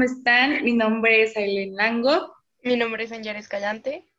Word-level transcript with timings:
¿cómo 0.00 0.12
están? 0.12 0.64
Mi 0.64 0.72
nombre 0.72 1.24
es 1.24 1.36
Aileen 1.36 1.76
Lango. 1.76 2.34
Mi 2.62 2.74
nombre 2.74 3.04
es 3.04 3.12
Anjar 3.12 3.36
Escalante. 3.36 4.10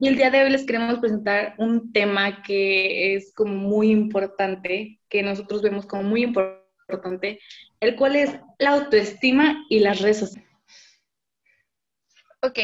Y 0.00 0.08
el 0.08 0.16
día 0.16 0.32
de 0.32 0.42
hoy 0.42 0.50
les 0.50 0.66
queremos 0.66 0.98
presentar 0.98 1.54
un 1.58 1.92
tema 1.92 2.42
que 2.42 3.14
es 3.14 3.32
como 3.32 3.54
muy 3.54 3.92
importante, 3.92 4.98
que 5.08 5.22
nosotros 5.22 5.62
vemos 5.62 5.86
como 5.86 6.02
muy 6.02 6.24
importante, 6.24 7.38
el 7.78 7.94
cual 7.94 8.16
es 8.16 8.32
la 8.58 8.70
autoestima 8.70 9.64
y 9.68 9.78
las 9.78 10.00
redes 10.00 10.18
sociales. 10.18 10.50
Ok, 12.40 12.58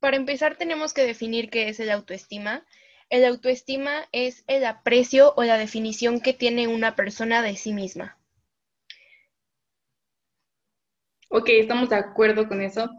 para 0.00 0.16
empezar 0.16 0.56
tenemos 0.56 0.94
que 0.94 1.02
definir 1.02 1.50
qué 1.50 1.68
es 1.68 1.78
el 1.78 1.90
autoestima. 1.90 2.64
El 3.10 3.22
autoestima 3.26 4.08
es 4.12 4.44
el 4.46 4.64
aprecio 4.64 5.34
o 5.36 5.44
la 5.44 5.58
definición 5.58 6.22
que 6.22 6.32
tiene 6.32 6.68
una 6.68 6.96
persona 6.96 7.42
de 7.42 7.54
sí 7.56 7.74
misma. 7.74 8.17
Ok, 11.28 11.48
estamos 11.50 11.90
de 11.90 11.96
acuerdo 11.96 12.48
con 12.48 12.62
eso. 12.62 12.90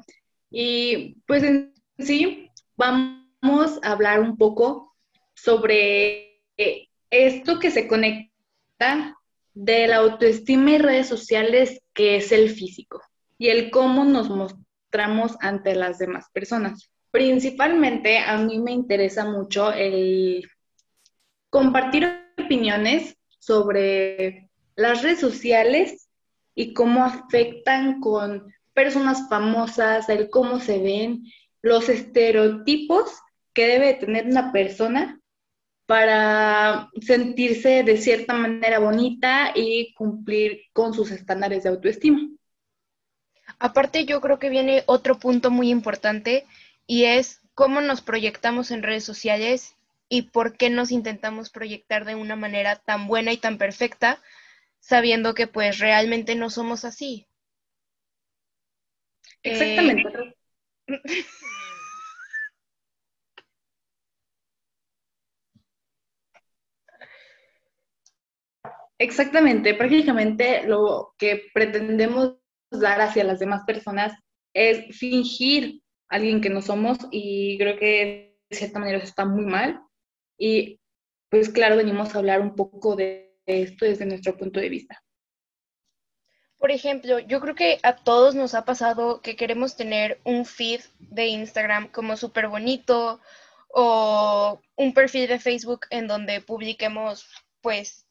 Y 0.51 1.15
pues 1.27 1.43
en 1.43 1.73
sí, 1.97 2.49
vamos 2.77 3.79
a 3.83 3.91
hablar 3.91 4.19
un 4.19 4.37
poco 4.37 4.95
sobre 5.33 6.43
esto 7.09 7.59
que 7.59 7.71
se 7.71 7.87
conecta 7.87 9.15
de 9.53 9.87
la 9.87 9.97
autoestima 9.97 10.71
y 10.71 10.77
redes 10.77 11.07
sociales, 11.07 11.81
que 11.93 12.17
es 12.17 12.31
el 12.31 12.49
físico, 12.49 13.01
y 13.37 13.49
el 13.49 13.71
cómo 13.71 14.05
nos 14.05 14.29
mostramos 14.29 15.35
ante 15.41 15.75
las 15.75 15.97
demás 15.97 16.27
personas. 16.31 16.91
Principalmente 17.11 18.19
a 18.19 18.37
mí 18.37 18.59
me 18.59 18.71
interesa 18.71 19.25
mucho 19.25 19.73
el 19.73 20.47
compartir 21.49 22.07
opiniones 22.37 23.17
sobre 23.39 24.49
las 24.75 25.01
redes 25.01 25.19
sociales 25.19 26.08
y 26.59 26.73
cómo 26.73 27.05
afectan 27.05 28.01
con 28.01 28.53
personas 28.73 29.29
famosas, 29.29 30.09
el 30.09 30.29
cómo 30.29 30.59
se 30.59 30.79
ven, 30.79 31.23
los 31.61 31.87
estereotipos 31.87 33.17
que 33.53 33.65
debe 33.65 33.93
tener 33.93 34.25
una 34.25 34.51
persona 34.51 35.21
para 35.85 36.89
sentirse 36.99 37.83
de 37.83 37.95
cierta 37.95 38.33
manera 38.33 38.79
bonita 38.79 39.53
y 39.55 39.93
cumplir 39.93 40.63
con 40.73 40.93
sus 40.93 41.11
estándares 41.11 41.63
de 41.63 41.69
autoestima. 41.69 42.27
Aparte, 43.57 44.03
yo 44.03 44.19
creo 44.19 44.37
que 44.37 44.49
viene 44.49 44.83
otro 44.85 45.17
punto 45.17 45.51
muy 45.51 45.69
importante 45.69 46.45
y 46.85 47.05
es 47.05 47.39
cómo 47.55 47.79
nos 47.79 48.01
proyectamos 48.01 48.71
en 48.71 48.83
redes 48.83 49.05
sociales 49.05 49.77
y 50.09 50.23
por 50.23 50.57
qué 50.57 50.69
nos 50.69 50.91
intentamos 50.91 51.51
proyectar 51.51 52.03
de 52.03 52.15
una 52.15 52.35
manera 52.35 52.75
tan 52.75 53.07
buena 53.07 53.31
y 53.31 53.37
tan 53.37 53.57
perfecta 53.57 54.19
sabiendo 54.79 55.33
que 55.33 55.47
pues 55.47 55.79
realmente 55.79 56.35
no 56.35 56.49
somos 56.49 56.85
así. 56.85 57.27
Exactamente. 59.43 60.03
Eh, 60.07 61.23
Exactamente, 68.97 69.73
prácticamente 69.75 70.67
lo 70.67 71.13
que 71.17 71.43
pretendemos 71.53 72.35
dar 72.69 72.99
hacia 72.99 73.23
las 73.23 73.39
demás 73.39 73.63
personas 73.65 74.13
es 74.53 74.95
fingir 74.97 75.81
a 76.09 76.15
alguien 76.15 76.41
que 76.41 76.49
no 76.49 76.61
somos 76.61 76.97
y 77.09 77.57
creo 77.57 77.77
que 77.77 78.37
de 78.49 78.57
cierta 78.57 78.79
manera 78.79 78.97
eso 78.97 79.07
está 79.07 79.23
muy 79.25 79.45
mal. 79.45 79.81
Y 80.37 80.81
pues 81.29 81.49
claro, 81.49 81.77
venimos 81.77 82.13
a 82.13 82.19
hablar 82.19 82.41
un 82.41 82.55
poco 82.55 82.95
de 82.97 83.28
esto 83.49 83.85
desde 83.85 84.05
nuestro 84.05 84.37
punto 84.37 84.59
de 84.59 84.69
vista. 84.69 85.03
Por 86.57 86.71
ejemplo, 86.71 87.19
yo 87.19 87.39
creo 87.39 87.55
que 87.55 87.79
a 87.83 87.95
todos 87.95 88.35
nos 88.35 88.53
ha 88.53 88.65
pasado 88.65 89.21
que 89.21 89.37
queremos 89.37 89.77
tener 89.77 90.19
un 90.25 90.45
feed 90.45 90.81
de 90.99 91.27
Instagram 91.27 91.87
como 91.87 92.17
súper 92.17 92.49
bonito 92.49 93.21
o 93.69 94.61
un 94.75 94.93
perfil 94.93 95.29
de 95.29 95.39
Facebook 95.39 95.85
en 95.89 96.07
donde 96.07 96.41
publiquemos 96.41 97.25
pues 97.61 98.05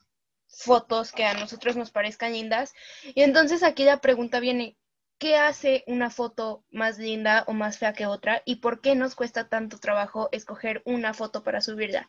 fotos 0.47 1.13
que 1.13 1.25
a 1.25 1.35
nosotros 1.35 1.77
nos 1.77 1.91
parezcan 1.91 2.33
lindas. 2.33 2.73
Y 3.15 3.23
entonces 3.23 3.63
aquí 3.63 3.85
la 3.85 4.01
pregunta 4.01 4.41
viene, 4.41 4.78
¿qué 5.19 5.37
hace 5.37 5.85
una 5.87 6.11
foto 6.11 6.65
más 6.71 6.99
linda 6.99 7.45
o 7.47 7.53
más 7.53 7.79
fea 7.79 7.93
que 7.93 8.07
otra? 8.07 8.43
¿Y 8.45 8.57
por 8.57 8.81
qué 8.81 8.95
nos 8.95 9.15
cuesta 9.15 9.49
tanto 9.49 9.79
trabajo 9.79 10.29
escoger 10.33 10.83
una 10.85 11.15
foto 11.15 11.43
para 11.43 11.61
subirla? 11.61 12.09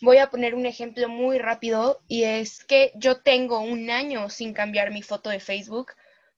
Voy 0.00 0.18
a 0.18 0.30
poner 0.30 0.54
un 0.54 0.66
ejemplo 0.66 1.08
muy 1.08 1.38
rápido 1.38 2.02
y 2.08 2.24
es 2.24 2.64
que 2.64 2.92
yo 2.96 3.20
tengo 3.22 3.60
un 3.60 3.90
año 3.90 4.28
sin 4.30 4.52
cambiar 4.54 4.90
mi 4.92 5.02
foto 5.02 5.30
de 5.30 5.40
Facebook 5.40 5.92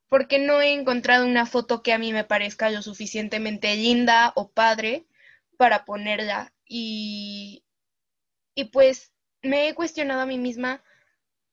porque 0.09 0.39
no 0.39 0.61
he 0.61 0.73
encontrado 0.73 1.25
una 1.27 1.47
foto 1.47 1.83
que 1.83 1.93
a 1.93 1.99
mí 1.99 2.13
me 2.13 2.25
parezca 2.25 2.71
lo 2.71 2.83
suficientemente 2.83 3.75
linda 3.77 4.33
o 4.37 4.51
padre 4.51 5.07
para 5.57 5.85
ponerla. 5.85 6.53
Y, 6.67 7.65
y 8.55 8.65
pues 8.67 9.13
me 9.43 9.69
he 9.69 9.75
cuestionado 9.75 10.21
a 10.21 10.27
mí 10.27 10.39
misma 10.39 10.83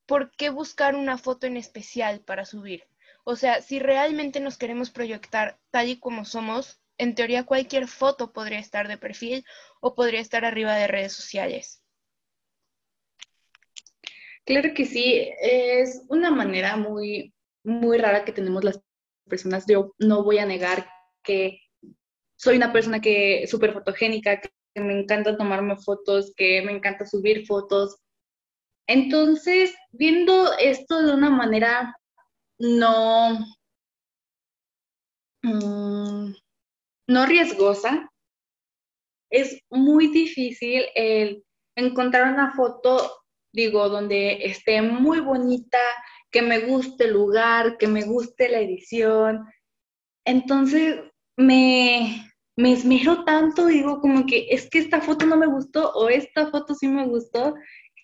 por 0.06 0.32
qué 0.32 0.50
buscar 0.50 0.96
una 0.96 1.18
foto 1.18 1.48
en 1.48 1.58
especial 1.58 2.22
para 2.22 2.46
subir. 2.46 2.88
O 3.24 3.36
sea, 3.36 3.62
si 3.62 3.80
realmente 3.80 4.40
nos 4.40 4.58
queremos 4.58 4.90
proyectar 4.90 5.60
tal 5.72 5.90
y 5.90 6.00
como 6.00 6.26
somos, 6.26 6.82
en 6.98 7.16
teoría 7.16 7.46
cualquier 7.46 7.88
foto 7.88 8.34
podría 8.34 8.60
estar 8.60 8.88
de 8.88 8.98
perfil 8.98 9.46
o 9.82 9.96
podría 9.96 10.20
estar 10.20 10.46
arriba 10.46 10.76
de 10.76 10.88
redes 10.88 11.14
sociales. 11.14 11.84
Claro 14.46 14.74
que 14.74 14.86
sí, 14.86 15.32
es 15.42 16.04
una 16.10 16.32
manera 16.32 16.76
muy, 16.76 17.34
muy 17.64 17.98
rara 17.98 18.26
que 18.26 18.32
tenemos 18.32 18.64
las 18.64 18.82
personas. 19.28 19.66
Yo 19.68 19.94
no 20.00 20.24
voy 20.24 20.40
a 20.40 20.46
negar 20.46 20.90
que 21.24 21.60
soy 22.36 22.58
una 22.58 22.74
persona 22.74 23.00
que 23.00 23.46
súper 23.48 23.74
fotogénica, 23.74 24.42
que 24.42 24.50
me 24.82 25.00
encanta 25.00 25.38
tomarme 25.38 25.78
fotos, 25.78 26.34
que 26.36 26.62
me 26.64 26.72
encanta 26.72 27.06
subir 27.06 27.46
fotos. 27.46 27.98
Entonces, 28.88 29.76
viendo 29.92 30.52
esto 30.58 31.04
de 31.04 31.14
una 31.14 31.30
manera 31.30 31.96
no, 32.60 33.40
mm, 35.44 36.34
no 37.08 37.26
riesgosa, 37.26 38.10
es 39.32 39.62
muy 39.70 40.08
difícil 40.08 40.86
el 40.96 41.44
encontrar 41.76 42.34
una 42.34 42.54
foto 42.54 43.20
digo, 43.52 43.90
donde 43.90 44.46
esté 44.46 44.82
muy 44.82 45.20
bonita, 45.20 45.80
que 46.32 46.42
me 46.42 46.60
guste 46.60 47.06
el 47.06 47.14
lugar, 47.14 47.78
que 47.78 47.88
me 47.88 48.04
guste 48.04 48.50
la 48.50 48.60
edición. 48.60 49.46
Entonces, 50.26 51.00
me, 51.38 52.26
me 52.58 52.74
esmero 52.74 53.24
tanto, 53.26 53.66
digo, 53.68 54.00
como 54.02 54.26
que 54.26 54.48
es 54.50 54.70
que 54.70 54.80
esta 54.80 55.02
foto 55.02 55.26
no 55.26 55.38
me 55.38 55.48
gustó 55.48 55.92
o 55.94 56.10
esta 56.10 56.50
foto 56.52 56.76
sí 56.76 56.88
me 56.88 57.08
gustó. 57.08 57.56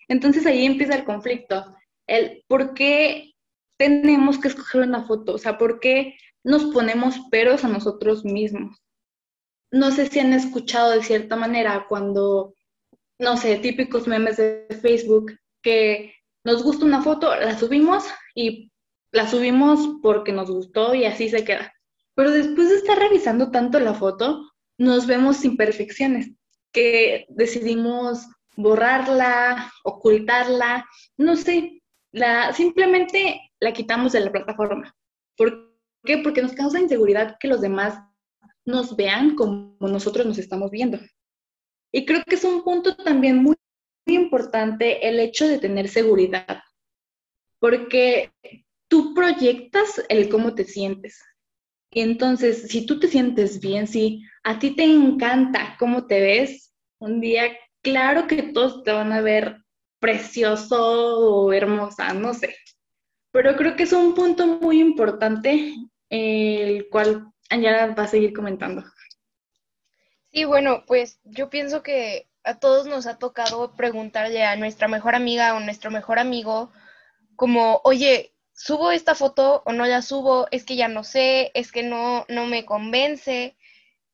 Entonces 0.08 0.46
ahí 0.46 0.64
empieza 0.66 0.96
el 0.96 1.04
conflicto. 1.04 1.64
El 2.06 2.44
por 2.48 2.74
qué 2.74 3.32
tenemos 3.78 4.38
que 4.38 4.48
escoger 4.48 4.82
una 4.82 5.04
foto, 5.04 5.34
o 5.34 5.38
sea, 5.38 5.58
por 5.58 5.80
qué 5.80 6.16
nos 6.44 6.64
ponemos 6.66 7.18
peros 7.30 7.64
a 7.64 7.68
nosotros 7.68 8.24
mismos. 8.24 8.78
No 9.70 9.90
sé 9.90 10.06
si 10.06 10.20
han 10.20 10.32
escuchado 10.32 10.92
de 10.92 11.02
cierta 11.02 11.36
manera 11.36 11.86
cuando 11.88 12.56
no 13.18 13.36
sé, 13.36 13.56
típicos 13.56 14.06
memes 14.06 14.36
de 14.36 14.66
Facebook, 14.82 15.32
que 15.62 16.14
nos 16.44 16.62
gusta 16.62 16.84
una 16.84 17.02
foto, 17.02 17.34
la 17.34 17.58
subimos 17.58 18.04
y 18.34 18.70
la 19.12 19.28
subimos 19.28 19.98
porque 20.02 20.32
nos 20.32 20.50
gustó 20.50 20.94
y 20.94 21.04
así 21.04 21.28
se 21.28 21.44
queda. 21.44 21.72
Pero 22.14 22.30
después 22.30 22.68
de 22.68 22.76
estar 22.76 22.98
revisando 22.98 23.50
tanto 23.50 23.80
la 23.80 23.94
foto, 23.94 24.50
nos 24.78 25.06
vemos 25.06 25.44
imperfecciones, 25.44 26.30
que 26.72 27.26
decidimos 27.30 28.26
borrarla, 28.56 29.72
ocultarla, 29.84 30.86
no 31.16 31.36
sé, 31.36 31.82
la, 32.12 32.52
simplemente 32.52 33.40
la 33.60 33.72
quitamos 33.72 34.12
de 34.12 34.20
la 34.20 34.32
plataforma. 34.32 34.94
¿Por 35.36 35.74
qué? 36.04 36.18
Porque 36.18 36.42
nos 36.42 36.52
causa 36.52 36.80
inseguridad 36.80 37.36
que 37.40 37.48
los 37.48 37.60
demás 37.60 38.00
nos 38.64 38.96
vean 38.96 39.36
como 39.36 39.76
nosotros 39.80 40.26
nos 40.26 40.38
estamos 40.38 40.70
viendo. 40.70 40.98
Y 41.92 42.04
creo 42.04 42.22
que 42.24 42.34
es 42.34 42.44
un 42.44 42.62
punto 42.62 42.96
también 42.96 43.42
muy, 43.42 43.56
importante 44.08 45.08
el 45.08 45.18
hecho 45.18 45.48
de 45.48 45.58
tener 45.58 45.88
seguridad, 45.88 46.62
porque 47.58 48.30
tú 48.88 49.14
proyectas 49.14 50.00
el 50.08 50.28
cómo 50.28 50.54
te 50.54 50.62
sientes. 50.62 51.20
Y 51.90 52.02
entonces, 52.02 52.68
si 52.68 52.86
tú 52.86 53.00
te 53.00 53.08
sientes 53.08 53.60
bien, 53.60 53.88
si 53.88 54.22
a 54.44 54.58
ti 54.58 54.76
te 54.76 54.84
encanta 54.84 55.76
cómo 55.78 56.06
te 56.06 56.20
ves, 56.20 56.72
un 57.00 57.20
día, 57.20 57.50
claro 57.82 58.26
que 58.26 58.44
todos 58.44 58.84
te 58.84 58.92
van 58.92 59.12
a 59.12 59.20
ver 59.20 59.56
precioso 59.98 61.18
o 61.18 61.52
hermosa, 61.52 62.12
no 62.14 62.32
sé. 62.32 62.54
Pero 63.36 63.54
creo 63.54 63.76
que 63.76 63.82
es 63.82 63.92
un 63.92 64.14
punto 64.14 64.46
muy 64.46 64.80
importante, 64.80 65.74
el 66.08 66.88
cual 66.88 67.30
Añara 67.50 67.94
va 67.94 68.04
a 68.04 68.08
seguir 68.08 68.32
comentando. 68.32 68.82
Y 70.30 70.44
bueno, 70.44 70.84
pues 70.86 71.20
yo 71.22 71.50
pienso 71.50 71.82
que 71.82 72.30
a 72.44 72.58
todos 72.58 72.86
nos 72.86 73.06
ha 73.06 73.18
tocado 73.18 73.74
preguntarle 73.74 74.42
a 74.42 74.56
nuestra 74.56 74.88
mejor 74.88 75.14
amiga 75.14 75.54
o 75.54 75.60
nuestro 75.60 75.90
mejor 75.90 76.18
amigo 76.18 76.72
como, 77.36 77.82
oye, 77.84 78.32
subo 78.54 78.90
esta 78.90 79.14
foto 79.14 79.62
o 79.66 79.72
no 79.74 79.84
la 79.84 80.00
subo, 80.00 80.48
es 80.50 80.64
que 80.64 80.76
ya 80.76 80.88
no 80.88 81.04
sé, 81.04 81.50
es 81.52 81.72
que 81.72 81.82
no, 81.82 82.24
no 82.30 82.46
me 82.46 82.64
convence. 82.64 83.58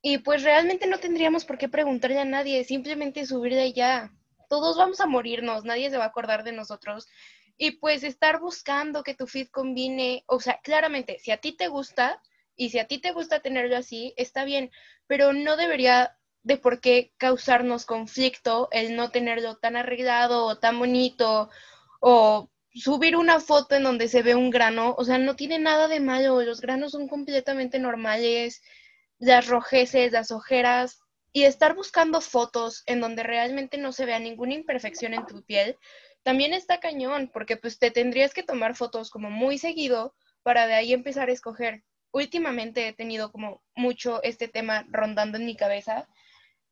Y 0.03 0.19
pues 0.19 0.43
realmente 0.43 0.89
no 0.89 0.99
tendríamos 0.99 1.45
por 1.45 1.59
qué 1.59 1.69
preguntarle 1.69 2.19
a 2.19 2.25
nadie, 2.25 2.65
simplemente 2.65 3.25
subirle 3.25 3.73
ya. 3.73 4.11
Todos 4.49 4.77
vamos 4.77 5.01
a 5.01 5.07
morirnos, 5.07 5.65
nadie 5.65 5.91
se 5.91 5.97
va 5.97 6.07
a 6.07 6.09
acordar 6.09 6.43
de 6.43 6.51
nosotros. 6.51 7.07
Y 7.57 7.73
pues 7.73 8.03
estar 8.03 8.41
buscando 8.41 9.03
que 9.03 9.15
tu 9.15 9.27
feed 9.27 9.49
combine, 9.49 10.25
o 10.27 10.41
sea, 10.41 10.61
claramente, 10.63 11.19
si 11.19 11.31
a 11.31 11.37
ti 11.37 11.53
te 11.53 11.69
gusta 11.69 12.21
y 12.57 12.71
si 12.71 12.79
a 12.79 12.87
ti 12.87 12.99
te 12.99 13.13
gusta 13.13 13.41
tenerlo 13.41 13.77
así, 13.77 14.15
está 14.17 14.45
bien, 14.45 14.71
pero 15.07 15.33
no 15.33 15.57
debería 15.57 16.17
de 16.43 16.57
por 16.57 16.81
qué 16.81 17.13
causarnos 17.19 17.87
conflicto 17.87 18.69
el 18.73 18.97
no 18.97 19.11
tenerlo 19.11 19.57
tan 19.57 19.77
arreglado 19.77 20.47
o 20.47 20.59
tan 20.59 20.79
bonito 20.79 21.51
o 22.01 22.51
subir 22.75 23.17
una 23.17 23.39
foto 23.39 23.77
en 23.77 23.85
donde 23.85 24.09
se 24.09 24.23
ve 24.23 24.35
un 24.35 24.51
grano, 24.51 24.95
o 24.99 25.05
sea, 25.05 25.19
no 25.19 25.37
tiene 25.37 25.59
nada 25.59 25.89
de 25.89 26.01
malo, 26.01 26.41
los 26.43 26.61
granos 26.61 26.93
son 26.93 27.07
completamente 27.07 27.79
normales, 27.79 28.63
las 29.19 29.47
rojeces, 29.47 30.11
las 30.13 30.31
ojeras, 30.31 30.99
y 31.33 31.45
estar 31.45 31.75
buscando 31.75 32.21
fotos 32.21 32.83
en 32.87 33.01
donde 33.01 33.23
realmente 33.23 33.79
no 33.79 33.93
se 33.93 34.05
vea 34.05 34.19
ninguna 34.19 34.55
imperfección 34.55 35.15
en 35.15 35.27
tu 35.27 35.43
piel, 35.43 35.79
también 36.23 36.53
está 36.53 36.81
cañón, 36.81 37.31
porque 37.33 37.57
pues 37.57 37.79
te 37.79 37.91
tendrías 37.91 38.35
que 38.35 38.43
tomar 38.43 38.75
fotos 38.75 39.11
como 39.11 39.31
muy 39.31 39.59
seguido 39.59 40.15
para 40.43 40.67
de 40.67 40.75
ahí 40.75 40.93
empezar 40.93 41.29
a 41.29 41.33
escoger. 41.33 41.85
Últimamente 42.13 42.89
he 42.89 42.93
tenido 42.93 43.33
como 43.33 43.63
mucho 43.75 44.23
este 44.23 44.49
tema 44.49 44.87
rondando 44.91 45.39
en 45.39 45.47
mi 45.47 45.57
cabeza 45.57 46.09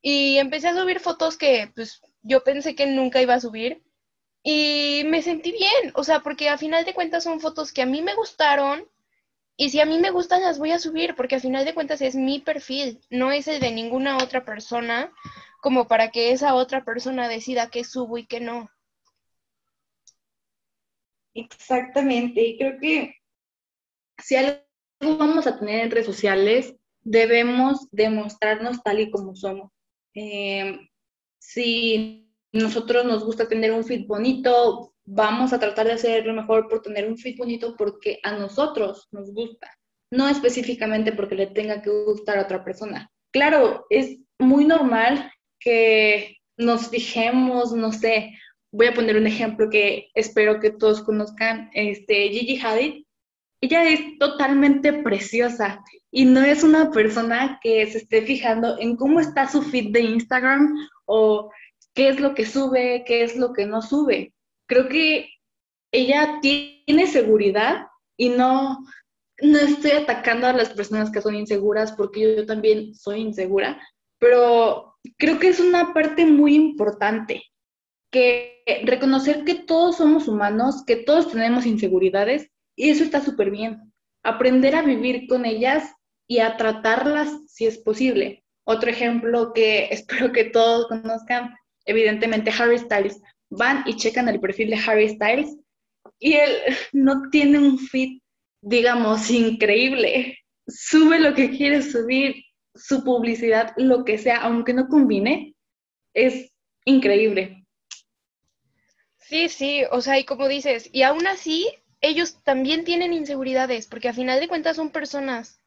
y 0.03 0.39
empecé 0.39 0.69
a 0.69 0.77
subir 0.77 1.01
fotos 1.01 1.37
que 1.37 1.71
pues 1.75 2.01
yo 2.23 2.45
pensé 2.45 2.75
que 2.75 2.87
nunca 2.87 3.21
iba 3.21 3.35
a 3.35 3.41
subir 3.41 3.83
y 4.43 5.03
me 5.07 5.23
sentí 5.23 5.53
bien, 5.53 5.93
o 5.95 6.05
sea, 6.05 6.21
porque 6.21 6.49
a 6.49 6.59
final 6.59 6.85
de 6.85 6.95
cuentas 6.95 7.25
son 7.25 7.41
fotos 7.41 7.73
que 7.73 7.83
a 7.83 7.87
mí 7.87 8.03
me 8.03 8.15
gustaron 8.15 8.89
y 9.57 9.71
si 9.71 9.81
a 9.81 9.85
mí 9.87 9.99
me 9.99 10.11
gustan 10.11 10.43
las 10.43 10.59
voy 10.59 10.73
a 10.73 10.79
subir 10.79 11.15
porque 11.15 11.37
a 11.37 11.41
final 11.41 11.65
de 11.65 11.75
cuentas 11.75 12.01
es 12.01 12.15
mi 12.15 12.41
perfil, 12.41 13.01
no 13.11 13.33
es 13.33 13.49
el 13.49 13.61
de 13.61 13.71
ninguna 13.71 14.17
otra 14.17 14.45
persona 14.45 15.13
como 15.61 15.87
para 15.89 16.11
que 16.11 16.33
esa 16.33 16.55
otra 16.55 16.85
persona 16.85 17.29
decida 17.29 17.71
qué 17.71 17.85
subo 17.85 18.17
y 18.17 18.27
qué 18.27 18.41
no. 18.41 18.71
Exactamente, 21.35 22.43
y 22.43 22.59
creo 22.59 22.79
que 22.81 23.15
si 24.19 24.37
algo 24.37 24.61
vamos 25.01 25.47
a 25.47 25.59
tener 25.59 25.81
en 25.81 25.91
redes 25.91 26.07
sociales, 26.07 26.75
debemos 27.03 27.89
demostrarnos 27.91 28.83
tal 28.83 29.01
y 29.01 29.11
como 29.11 29.35
somos. 29.35 29.71
Eh, 30.15 30.79
si 31.39 32.31
nosotros 32.53 33.05
nos 33.05 33.25
gusta 33.25 33.49
tener 33.49 33.73
un 33.73 33.85
fit 33.85 34.07
bonito, 34.07 34.95
vamos 35.05 35.53
a 35.53 35.59
tratar 35.59 35.87
de 35.87 35.93
hacer 35.93 36.27
lo 36.27 36.35
mejor 36.35 36.69
por 36.69 36.83
tener 36.83 37.09
un 37.09 37.17
fit 37.17 37.39
bonito 37.39 37.75
porque 37.77 38.21
a 38.23 38.33
nosotros 38.33 39.09
nos 39.13 39.33
gusta, 39.33 39.73
no 40.13 40.29
específicamente 40.29 41.13
porque 41.13 41.35
le 41.35 41.47
tenga 41.47 41.81
que 41.81 41.91
gustar 41.91 42.39
a 42.39 42.43
otra 42.43 42.65
persona. 42.65 43.11
Claro, 43.33 43.87
es 43.91 44.19
muy 44.39 44.65
normal 44.65 45.33
que 45.59 46.37
nos 46.57 46.89
fijemos, 46.89 47.73
no 47.73 47.93
sé, 47.93 48.33
voy 48.73 48.87
a 48.87 48.95
poner 48.95 49.17
un 49.17 49.27
ejemplo 49.27 49.69
que 49.69 50.11
espero 50.15 50.61
que 50.61 50.71
todos 50.71 51.03
conozcan, 51.03 51.71
este, 51.75 52.29
Gigi 52.29 52.61
Hadid. 52.61 53.05
Ella 53.63 53.85
es 53.85 54.19
totalmente 54.19 54.93
preciosa 54.93 55.85
y 56.11 56.25
no 56.25 56.43
es 56.43 56.63
una 56.63 56.91
persona 56.91 57.61
que 57.63 57.87
se 57.87 57.99
esté 57.99 58.23
fijando 58.23 58.79
en 58.79 58.97
cómo 58.97 59.21
está 59.21 59.49
su 59.49 59.63
feed 59.63 59.93
de 59.93 60.01
Instagram 60.01 60.75
o 61.05 61.51
qué 61.95 62.09
es 62.09 62.21
lo 62.21 62.35
que 62.35 62.47
sube, 62.47 63.05
qué 63.07 63.23
es 63.23 63.37
lo 63.37 63.53
que 63.53 63.67
no 63.67 63.83
sube. 63.83 64.33
Creo 64.67 64.89
que 64.89 65.29
ella 65.93 66.39
tiene 66.41 67.07
seguridad 67.07 67.89
y 68.17 68.31
no, 68.31 68.79
no 69.43 69.59
estoy 69.59 69.91
atacando 69.91 70.47
a 70.47 70.55
las 70.55 70.71
personas 70.71 71.11
que 71.11 71.21
son 71.21 71.35
inseguras 71.35 71.93
porque 71.93 72.37
yo 72.37 72.47
también 72.47 72.95
soy 72.95 73.21
insegura, 73.21 73.79
pero 74.19 74.97
creo 75.19 75.39
que 75.39 75.49
es 75.49 75.61
una 75.61 75.93
parte 75.93 76.25
muy 76.25 76.55
importante 76.55 77.43
que 78.11 78.63
reconocer 78.85 79.45
que 79.45 79.55
todos 79.55 79.99
somos 79.99 80.29
humanos, 80.29 80.85
que 80.87 80.97
todos 80.97 81.31
tenemos 81.31 81.67
inseguridades 81.67 82.49
y 82.77 82.91
eso 82.91 83.05
está 83.05 83.21
súper 83.21 83.51
bien. 83.51 83.93
Aprender 84.23 84.75
a 84.75 84.83
vivir 84.83 85.27
con 85.29 85.45
ellas 85.45 85.93
y 86.29 86.39
a 86.41 86.57
tratarlas 86.57 87.31
si 87.47 87.67
es 87.67 87.79
posible. 87.79 88.45
Otro 88.65 88.91
ejemplo 88.91 89.53
que 89.53 89.85
espero 89.91 90.33
que 90.33 90.45
todos 90.45 90.87
conozcan 90.89 91.55
evidentemente 91.87 92.53
Harry 92.57 92.79
Styles, 92.79 93.21
van 93.51 93.83
y 93.87 93.97
checan 93.97 94.29
el 94.29 94.41
perfil 94.41 94.71
de 94.71 94.77
Harry 94.77 95.09
Styles 95.09 95.57
y 96.19 96.35
él 96.35 96.51
no 96.93 97.29
tiene 97.31 97.59
un 97.59 97.79
fit, 97.79 98.23
digamos, 98.63 99.31
increíble. 99.31 100.39
Sube 100.69 101.19
lo 101.19 101.35
que 101.35 101.51
quiere 101.51 101.83
subir, 101.83 102.37
su 102.75 103.03
publicidad, 103.03 103.73
lo 103.77 104.05
que 104.05 104.19
sea, 104.19 104.37
aunque 104.39 104.73
no 104.73 104.87
combine, 104.89 105.55
es 106.15 106.53
increíble. 106.85 107.60
Sí, 109.31 109.49
sí, 109.49 109.85
o 109.91 110.01
sea, 110.03 110.19
y 110.19 110.25
como 110.25 110.49
dices, 110.49 110.91
y 110.93 111.03
aún 111.03 111.27
así, 111.27 111.69
ellos 112.01 112.43
también 112.43 112.85
tienen 112.85 113.13
inseguridades, 113.15 113.87
porque 113.87 114.09
a 114.09 114.13
final 114.13 114.41
de 114.41 114.49
cuentas 114.49 114.77
son 114.77 114.91
personas. 114.91 115.61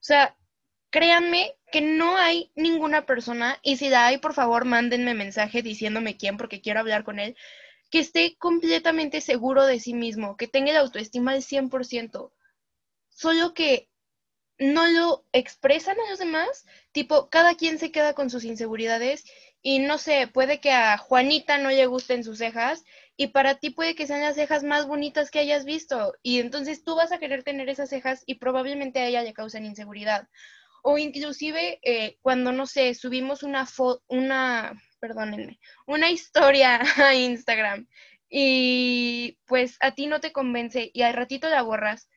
O 0.00 0.04
sea, 0.04 0.36
créanme 0.90 1.54
que 1.72 1.80
no 1.82 2.16
hay 2.16 2.50
ninguna 2.56 3.06
persona, 3.06 3.58
y 3.62 3.76
si 3.76 3.88
la 3.90 4.06
hay, 4.06 4.18
por 4.18 4.34
favor, 4.34 4.64
mándenme 4.64 5.14
mensaje 5.14 5.62
diciéndome 5.62 6.16
quién, 6.16 6.36
porque 6.38 6.60
quiero 6.62 6.80
hablar 6.80 7.04
con 7.04 7.18
él, 7.20 7.36
que 7.90 8.00
esté 8.00 8.36
completamente 8.38 9.20
seguro 9.22 9.66
de 9.66 9.80
sí 9.80 9.94
mismo, 9.94 10.36
que 10.36 10.48
tenga 10.48 10.72
la 10.72 10.80
autoestima 10.80 11.32
al 11.32 11.42
100%, 11.42 12.32
solo 13.10 13.54
que 13.54 13.88
no 14.58 14.86
lo 14.86 15.24
expresan 15.32 15.98
a 16.00 16.08
los 16.10 16.18
demás, 16.18 16.64
tipo, 16.92 17.28
cada 17.28 17.54
quien 17.54 17.78
se 17.78 17.90
queda 17.92 18.14
con 18.14 18.30
sus 18.30 18.44
inseguridades 18.44 19.24
y 19.62 19.78
no 19.80 19.98
sé, 19.98 20.26
puede 20.26 20.60
que 20.60 20.70
a 20.72 20.96
Juanita 20.98 21.58
no 21.58 21.70
le 21.70 21.86
gusten 21.86 22.24
sus 22.24 22.38
cejas 22.38 22.84
y 23.16 23.28
para 23.28 23.56
ti 23.56 23.70
puede 23.70 23.94
que 23.94 24.06
sean 24.06 24.22
las 24.22 24.36
cejas 24.36 24.64
más 24.64 24.86
bonitas 24.86 25.30
que 25.30 25.38
hayas 25.38 25.64
visto 25.64 26.14
y 26.22 26.40
entonces 26.40 26.84
tú 26.84 26.96
vas 26.96 27.12
a 27.12 27.18
querer 27.18 27.42
tener 27.42 27.68
esas 27.68 27.90
cejas 27.90 28.22
y 28.26 28.36
probablemente 28.36 29.00
a 29.00 29.06
ella 29.06 29.22
le 29.22 29.34
causen 29.34 29.66
inseguridad 29.66 30.28
o 30.82 30.98
inclusive 30.98 31.78
eh, 31.82 32.18
cuando, 32.22 32.52
no 32.52 32.66
sé, 32.66 32.94
subimos 32.94 33.42
una 33.42 33.66
foto, 33.66 34.02
una, 34.08 34.72
perdónenme, 35.00 35.58
una 35.86 36.10
historia 36.10 36.80
a 36.96 37.14
Instagram 37.14 37.86
y 38.28 39.38
pues 39.46 39.76
a 39.80 39.94
ti 39.94 40.06
no 40.06 40.20
te 40.20 40.32
convence 40.32 40.90
y 40.92 41.02
al 41.02 41.14
ratito 41.14 41.48
la 41.48 41.62
borras, 41.62 42.08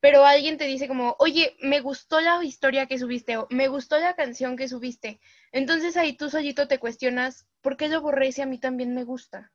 pero 0.00 0.24
alguien 0.24 0.56
te 0.56 0.64
dice 0.64 0.88
como, 0.88 1.16
oye, 1.18 1.56
me 1.60 1.80
gustó 1.80 2.20
la 2.20 2.42
historia 2.42 2.86
que 2.86 2.98
subiste 2.98 3.36
o 3.36 3.46
me 3.50 3.68
gustó 3.68 3.98
la 3.98 4.14
canción 4.14 4.56
que 4.56 4.68
subiste. 4.68 5.20
Entonces 5.52 5.96
ahí 5.96 6.14
tú 6.16 6.30
solito 6.30 6.66
te 6.68 6.78
cuestionas, 6.78 7.46
¿por 7.60 7.76
qué 7.76 7.88
lo 7.88 8.00
borré 8.00 8.32
si 8.32 8.42
a 8.42 8.46
mí 8.46 8.58
también 8.58 8.94
me 8.94 9.04
gusta? 9.04 9.52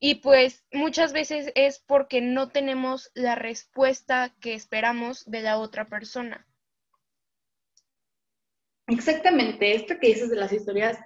Y 0.00 0.16
pues 0.16 0.64
muchas 0.72 1.12
veces 1.12 1.50
es 1.54 1.80
porque 1.80 2.20
no 2.20 2.50
tenemos 2.50 3.10
la 3.14 3.34
respuesta 3.34 4.34
que 4.40 4.54
esperamos 4.54 5.24
de 5.24 5.42
la 5.42 5.58
otra 5.58 5.86
persona. 5.86 6.46
Exactamente, 8.86 9.74
esto 9.74 9.98
que 10.00 10.08
dices 10.08 10.30
de 10.30 10.36
las 10.36 10.52
historias, 10.52 10.98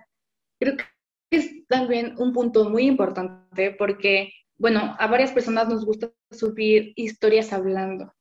creo 0.60 0.76
que 0.76 0.84
es 1.30 1.66
también 1.66 2.14
un 2.18 2.32
punto 2.32 2.68
muy 2.68 2.84
importante 2.84 3.72
porque, 3.72 4.32
bueno, 4.56 4.94
a 4.98 5.06
varias 5.08 5.32
personas 5.32 5.68
nos 5.68 5.84
gusta 5.84 6.12
subir 6.30 6.92
historias 6.94 7.52
hablando. 7.52 8.14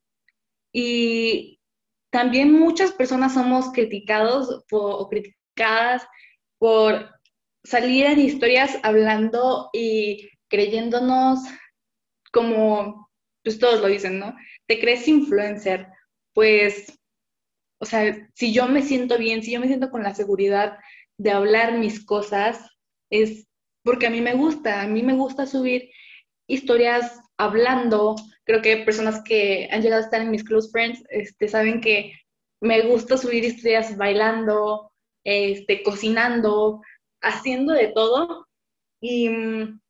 Y 0.74 1.60
también 2.12 2.52
muchas 2.54 2.92
personas 2.92 3.34
somos 3.34 3.72
criticados 3.72 4.64
o 4.72 5.10
criticadas 5.10 6.08
por 6.58 7.10
salir 7.64 8.06
en 8.06 8.20
historias 8.20 8.80
hablando 8.82 9.70
y 9.74 10.31
creyéndonos 10.52 11.40
como, 12.32 13.10
pues 13.44 13.58
todos 13.58 13.82
lo 13.82 13.88
dicen, 13.88 14.20
¿no? 14.20 14.36
Te 14.68 14.80
crees 14.80 15.08
influencer. 15.08 15.88
Pues 16.34 17.02
o 17.82 17.86
sea, 17.86 18.30
si 18.36 18.54
yo 18.54 18.68
me 18.68 18.84
siento 18.84 19.18
bien, 19.18 19.42
si 19.42 19.52
yo 19.52 19.60
me 19.60 19.66
siento 19.66 19.90
con 19.90 20.04
la 20.04 20.14
seguridad 20.14 20.78
de 21.18 21.32
hablar 21.32 21.80
mis 21.80 22.06
cosas, 22.06 22.70
es 23.10 23.48
porque 23.84 24.06
a 24.06 24.12
mí 24.12 24.22
me 24.22 24.36
gusta, 24.36 24.84
a 24.84 24.88
mí 24.88 25.02
me 25.02 25.16
gusta 25.16 25.48
subir 25.48 25.90
historias 26.48 27.20
hablando. 27.38 28.16
Creo 28.44 28.62
que 28.62 28.78
personas 28.78 29.24
que 29.24 29.68
han 29.72 29.82
llegado 29.82 30.04
a 30.04 30.06
estar 30.06 30.22
en 30.22 30.30
mis 30.30 30.44
close 30.44 30.70
friends 30.72 31.04
este, 31.10 31.48
saben 31.48 31.82
que 31.82 32.14
me 32.62 32.84
gusta 32.84 33.18
subir 33.18 33.44
historias 33.44 33.98
bailando, 33.98 34.92
este, 35.24 35.82
cocinando, 35.82 36.82
haciendo 37.20 37.74
de 37.74 37.88
todo. 37.88 38.48
Y 39.02 39.28
mm, 39.28 39.82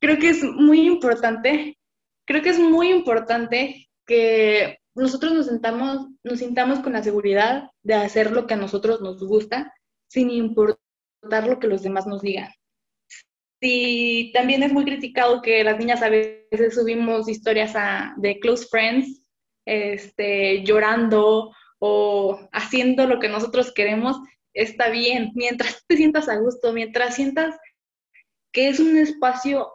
creo 0.00 0.18
que 0.18 0.30
es 0.30 0.42
muy 0.42 0.86
importante, 0.86 1.78
creo 2.26 2.42
que 2.42 2.50
es 2.50 2.58
muy 2.58 2.90
importante 2.90 3.88
que 4.06 4.78
nosotros 4.94 5.32
nos 5.32 5.46
sentamos, 5.46 6.08
nos 6.24 6.38
sintamos 6.40 6.80
con 6.80 6.92
la 6.94 7.02
seguridad 7.02 7.70
de 7.82 7.94
hacer 7.94 8.32
lo 8.32 8.46
que 8.46 8.54
a 8.54 8.56
nosotros 8.56 9.00
nos 9.00 9.22
gusta, 9.22 9.72
sin 10.08 10.30
importar 10.30 11.46
lo 11.46 11.58
que 11.60 11.68
los 11.68 11.82
demás 11.82 12.06
nos 12.06 12.22
digan. 12.22 12.50
si 13.62 14.30
también 14.32 14.62
es 14.62 14.72
muy 14.72 14.84
criticado 14.84 15.42
que 15.42 15.62
las 15.62 15.78
niñas 15.78 16.02
a 16.02 16.08
veces 16.08 16.74
subimos 16.74 17.28
historias 17.28 17.74
de 18.16 18.40
close 18.40 18.66
friends, 18.70 19.22
este, 19.66 20.64
llorando 20.64 21.54
o 21.78 22.48
haciendo 22.52 23.06
lo 23.06 23.20
que 23.20 23.28
nosotros 23.28 23.72
queremos, 23.74 24.16
está 24.54 24.88
bien, 24.88 25.32
mientras 25.34 25.84
te 25.86 25.96
sientas 25.96 26.28
a 26.30 26.38
gusto, 26.38 26.72
mientras 26.72 27.16
sientas 27.16 27.54
que 28.52 28.68
es 28.68 28.80
un 28.80 28.96
espacio 28.96 29.70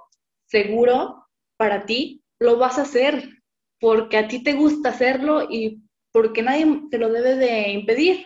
seguro 0.46 1.28
para 1.58 1.86
ti, 1.86 2.24
lo 2.40 2.58
vas 2.58 2.78
a 2.78 2.84
hacer 2.84 3.42
porque 3.80 4.18
a 4.18 4.28
ti 4.28 4.44
te 4.44 4.54
gusta 4.54 4.90
hacerlo 4.90 5.48
y 5.50 5.82
porque 6.12 6.42
nadie 6.42 6.82
te 6.90 6.98
lo 6.98 7.12
debe 7.12 7.36
de 7.36 7.70
impedir. 7.72 8.26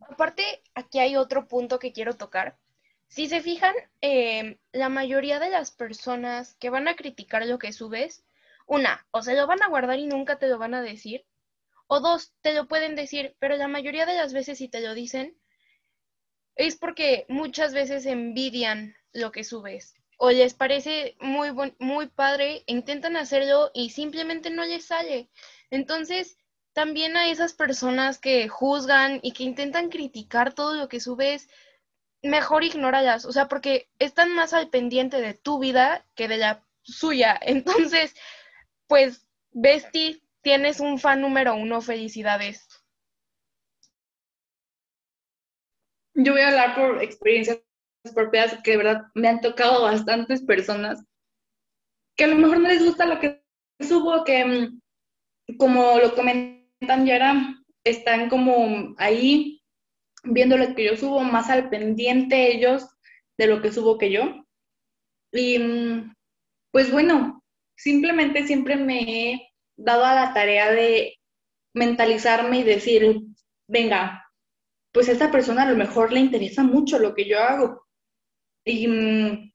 Aparte, 0.00 0.62
aquí 0.74 0.98
hay 0.98 1.16
otro 1.16 1.46
punto 1.46 1.78
que 1.78 1.92
quiero 1.92 2.14
tocar. 2.14 2.58
Si 3.08 3.28
se 3.28 3.40
fijan, 3.40 3.74
em, 4.00 4.58
la 4.72 4.88
mayoría 4.88 5.38
de 5.38 5.50
las 5.50 5.70
personas 5.70 6.54
que 6.56 6.70
van 6.70 6.88
a 6.88 6.96
criticar 6.96 7.46
lo 7.46 7.58
que 7.58 7.72
subes, 7.72 8.24
una, 8.66 9.06
o 9.10 9.22
se 9.22 9.34
lo 9.34 9.46
van 9.46 9.62
a 9.62 9.68
guardar 9.68 9.98
y 9.98 10.06
nunca 10.06 10.38
te 10.38 10.48
lo 10.48 10.58
van 10.58 10.74
a 10.74 10.82
decir, 10.82 11.26
o 11.86 12.00
dos, 12.00 12.32
te 12.40 12.54
lo 12.54 12.68
pueden 12.68 12.94
decir, 12.94 13.34
pero 13.40 13.56
la 13.56 13.66
mayoría 13.66 14.06
de 14.06 14.14
las 14.14 14.32
veces 14.32 14.58
si 14.58 14.68
te 14.68 14.80
lo 14.80 14.94
dicen, 14.94 15.36
es 16.54 16.76
porque 16.76 17.26
muchas 17.28 17.74
veces 17.74 18.06
envidian 18.06 18.94
lo 19.12 19.32
que 19.32 19.44
subes 19.44 19.94
o 20.22 20.30
les 20.30 20.52
parece 20.52 21.16
muy, 21.18 21.48
muy 21.78 22.06
padre, 22.08 22.62
intentan 22.66 23.16
hacerlo 23.16 23.70
y 23.72 23.88
simplemente 23.88 24.50
no 24.50 24.66
les 24.66 24.84
sale. 24.84 25.30
Entonces, 25.70 26.36
también 26.74 27.16
a 27.16 27.30
esas 27.30 27.54
personas 27.54 28.18
que 28.18 28.46
juzgan 28.46 29.20
y 29.22 29.32
que 29.32 29.44
intentan 29.44 29.88
criticar 29.88 30.52
todo 30.52 30.74
lo 30.74 30.90
que 30.90 31.00
subes, 31.00 31.48
mejor 32.22 32.64
ignórala, 32.64 33.16
o 33.16 33.32
sea, 33.32 33.48
porque 33.48 33.88
están 33.98 34.34
más 34.34 34.52
al 34.52 34.68
pendiente 34.68 35.22
de 35.22 35.32
tu 35.32 35.58
vida 35.58 36.06
que 36.14 36.28
de 36.28 36.36
la 36.36 36.66
suya. 36.82 37.40
Entonces, 37.40 38.14
pues, 38.88 39.26
Besti, 39.52 40.22
tienes 40.42 40.80
un 40.80 40.98
fan 40.98 41.22
número 41.22 41.54
uno, 41.54 41.80
felicidades. 41.80 42.68
Yo 46.12 46.32
voy 46.32 46.42
a 46.42 46.48
hablar 46.48 46.74
por 46.74 47.02
experiencia 47.02 47.58
propias 48.14 48.58
que 48.62 48.72
de 48.72 48.76
verdad 48.78 49.02
me 49.14 49.28
han 49.28 49.40
tocado 49.40 49.82
bastantes 49.82 50.42
personas 50.42 51.04
que 52.16 52.24
a 52.24 52.28
lo 52.28 52.36
mejor 52.36 52.60
no 52.60 52.68
les 52.68 52.84
gusta 52.84 53.06
lo 53.06 53.18
que 53.18 53.42
subo, 53.80 54.24
que 54.24 54.44
mm, 54.44 55.56
como 55.56 55.98
lo 55.98 56.14
comentan 56.14 57.06
Yara, 57.06 57.56
están 57.84 58.28
como 58.28 58.94
ahí 58.98 59.62
viendo 60.24 60.56
lo 60.56 60.74
que 60.74 60.84
yo 60.84 60.96
subo, 60.96 61.20
más 61.20 61.48
al 61.48 61.70
pendiente 61.70 62.54
ellos 62.54 62.86
de 63.38 63.46
lo 63.46 63.62
que 63.62 63.72
subo 63.72 63.96
que 63.96 64.10
yo. 64.10 64.44
Y 65.32 65.58
mm, 65.58 66.14
pues 66.72 66.92
bueno, 66.92 67.42
simplemente 67.76 68.46
siempre 68.46 68.76
me 68.76 69.00
he 69.00 69.52
dado 69.78 70.04
a 70.04 70.14
la 70.14 70.34
tarea 70.34 70.70
de 70.70 71.18
mentalizarme 71.74 72.58
y 72.58 72.64
decir, 72.64 73.22
venga, 73.66 74.26
pues 74.92 75.08
a 75.08 75.12
esta 75.12 75.30
persona 75.30 75.62
a 75.62 75.70
lo 75.70 75.76
mejor 75.76 76.12
le 76.12 76.20
interesa 76.20 76.62
mucho 76.62 76.98
lo 76.98 77.14
que 77.14 77.26
yo 77.26 77.38
hago. 77.38 77.86
Y 78.64 78.88
mm, 78.88 79.52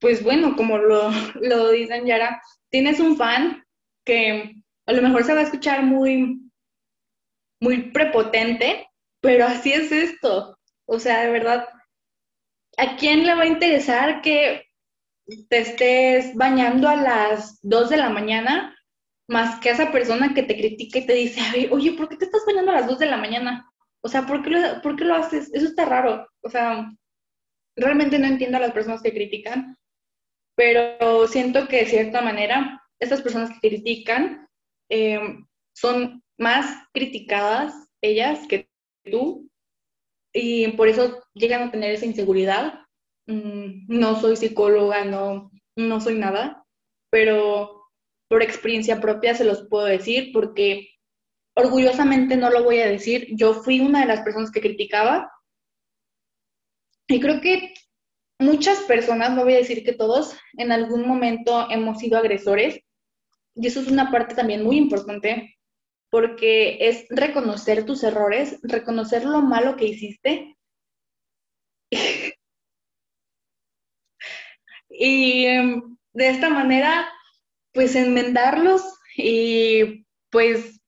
pues 0.00 0.22
bueno, 0.22 0.56
como 0.56 0.78
lo, 0.78 1.10
lo 1.40 1.70
dicen 1.70 2.06
Yara, 2.06 2.40
tienes 2.70 3.00
un 3.00 3.16
fan 3.16 3.64
que 4.04 4.54
a 4.86 4.92
lo 4.92 5.02
mejor 5.02 5.24
se 5.24 5.34
va 5.34 5.40
a 5.40 5.44
escuchar 5.44 5.82
muy, 5.82 6.40
muy 7.60 7.90
prepotente, 7.90 8.88
pero 9.20 9.46
así 9.46 9.72
es 9.72 9.92
esto. 9.92 10.58
O 10.86 10.98
sea, 10.98 11.20
de 11.22 11.30
verdad, 11.30 11.68
¿a 12.76 12.96
quién 12.96 13.26
le 13.26 13.34
va 13.34 13.42
a 13.42 13.48
interesar 13.48 14.22
que 14.22 14.64
te 15.48 15.58
estés 15.58 16.34
bañando 16.34 16.88
a 16.88 16.96
las 16.96 17.58
2 17.62 17.90
de 17.90 17.98
la 17.98 18.08
mañana 18.08 18.74
más 19.28 19.60
que 19.60 19.68
a 19.68 19.72
esa 19.72 19.92
persona 19.92 20.32
que 20.34 20.42
te 20.42 20.56
critica 20.56 20.98
y 20.98 21.06
te 21.06 21.12
dice, 21.12 21.68
oye, 21.70 21.92
¿por 21.92 22.08
qué 22.08 22.16
te 22.16 22.24
estás 22.24 22.42
bañando 22.46 22.72
a 22.72 22.76
las 22.76 22.86
2 22.86 22.98
de 22.98 23.06
la 23.06 23.18
mañana? 23.18 23.70
O 24.00 24.08
sea, 24.08 24.26
¿por 24.26 24.42
qué, 24.42 24.50
¿por 24.82 24.96
qué 24.96 25.04
lo 25.04 25.14
haces? 25.14 25.52
Eso 25.52 25.66
está 25.66 25.84
raro. 25.84 26.26
O 26.40 26.48
sea, 26.48 26.90
realmente 27.78 28.18
no 28.18 28.26
entiendo 28.26 28.58
a 28.58 28.60
las 28.60 28.72
personas 28.72 29.02
que 29.02 29.12
critican, 29.12 29.76
pero 30.56 31.26
siento 31.28 31.68
que 31.68 31.78
de 31.78 31.86
cierta 31.86 32.20
manera 32.20 32.82
estas 33.00 33.22
personas 33.22 33.50
que 33.50 33.68
critican 33.68 34.48
eh, 34.90 35.20
son 35.74 36.22
más 36.38 36.84
criticadas 36.92 37.74
ellas 38.02 38.46
que 38.48 38.68
tú 39.04 39.48
y 40.32 40.68
por 40.72 40.88
eso 40.88 41.22
llegan 41.34 41.62
a 41.62 41.70
tener 41.70 41.92
esa 41.92 42.06
inseguridad. 42.06 42.80
Mm, 43.26 43.86
no 43.88 44.20
soy 44.20 44.36
psicóloga, 44.36 45.04
no, 45.04 45.50
no 45.76 46.00
soy 46.00 46.14
nada, 46.14 46.64
pero 47.10 47.84
por 48.28 48.42
experiencia 48.42 49.00
propia 49.00 49.34
se 49.34 49.44
los 49.44 49.68
puedo 49.68 49.86
decir 49.86 50.30
porque 50.32 50.90
orgullosamente 51.56 52.36
no 52.36 52.50
lo 52.50 52.64
voy 52.64 52.80
a 52.80 52.86
decir. 52.86 53.28
Yo 53.30 53.54
fui 53.54 53.80
una 53.80 54.00
de 54.00 54.06
las 54.06 54.20
personas 54.20 54.50
que 54.50 54.60
criticaba 54.60 55.30
y 57.08 57.20
creo 57.20 57.40
que 57.40 57.74
muchas 58.38 58.80
personas, 58.82 59.34
no 59.34 59.44
voy 59.44 59.54
a 59.54 59.58
decir 59.58 59.82
que 59.84 59.94
todos, 59.94 60.36
en 60.58 60.72
algún 60.72 61.08
momento 61.08 61.68
hemos 61.70 61.98
sido 61.98 62.18
agresores. 62.18 62.80
Y 63.54 63.66
eso 63.66 63.80
es 63.80 63.88
una 63.88 64.10
parte 64.12 64.34
también 64.34 64.62
muy 64.62 64.76
importante, 64.76 65.56
porque 66.10 66.78
es 66.88 67.06
reconocer 67.08 67.84
tus 67.84 68.04
errores, 68.04 68.58
reconocer 68.62 69.24
lo 69.24 69.40
malo 69.40 69.76
que 69.76 69.86
hiciste. 69.86 70.56
y 74.90 75.46
em, 75.46 75.96
de 76.12 76.28
esta 76.28 76.50
manera, 76.50 77.08
pues 77.72 77.94
enmendarlos 77.96 78.82
y 79.16 80.04
pues 80.30 80.80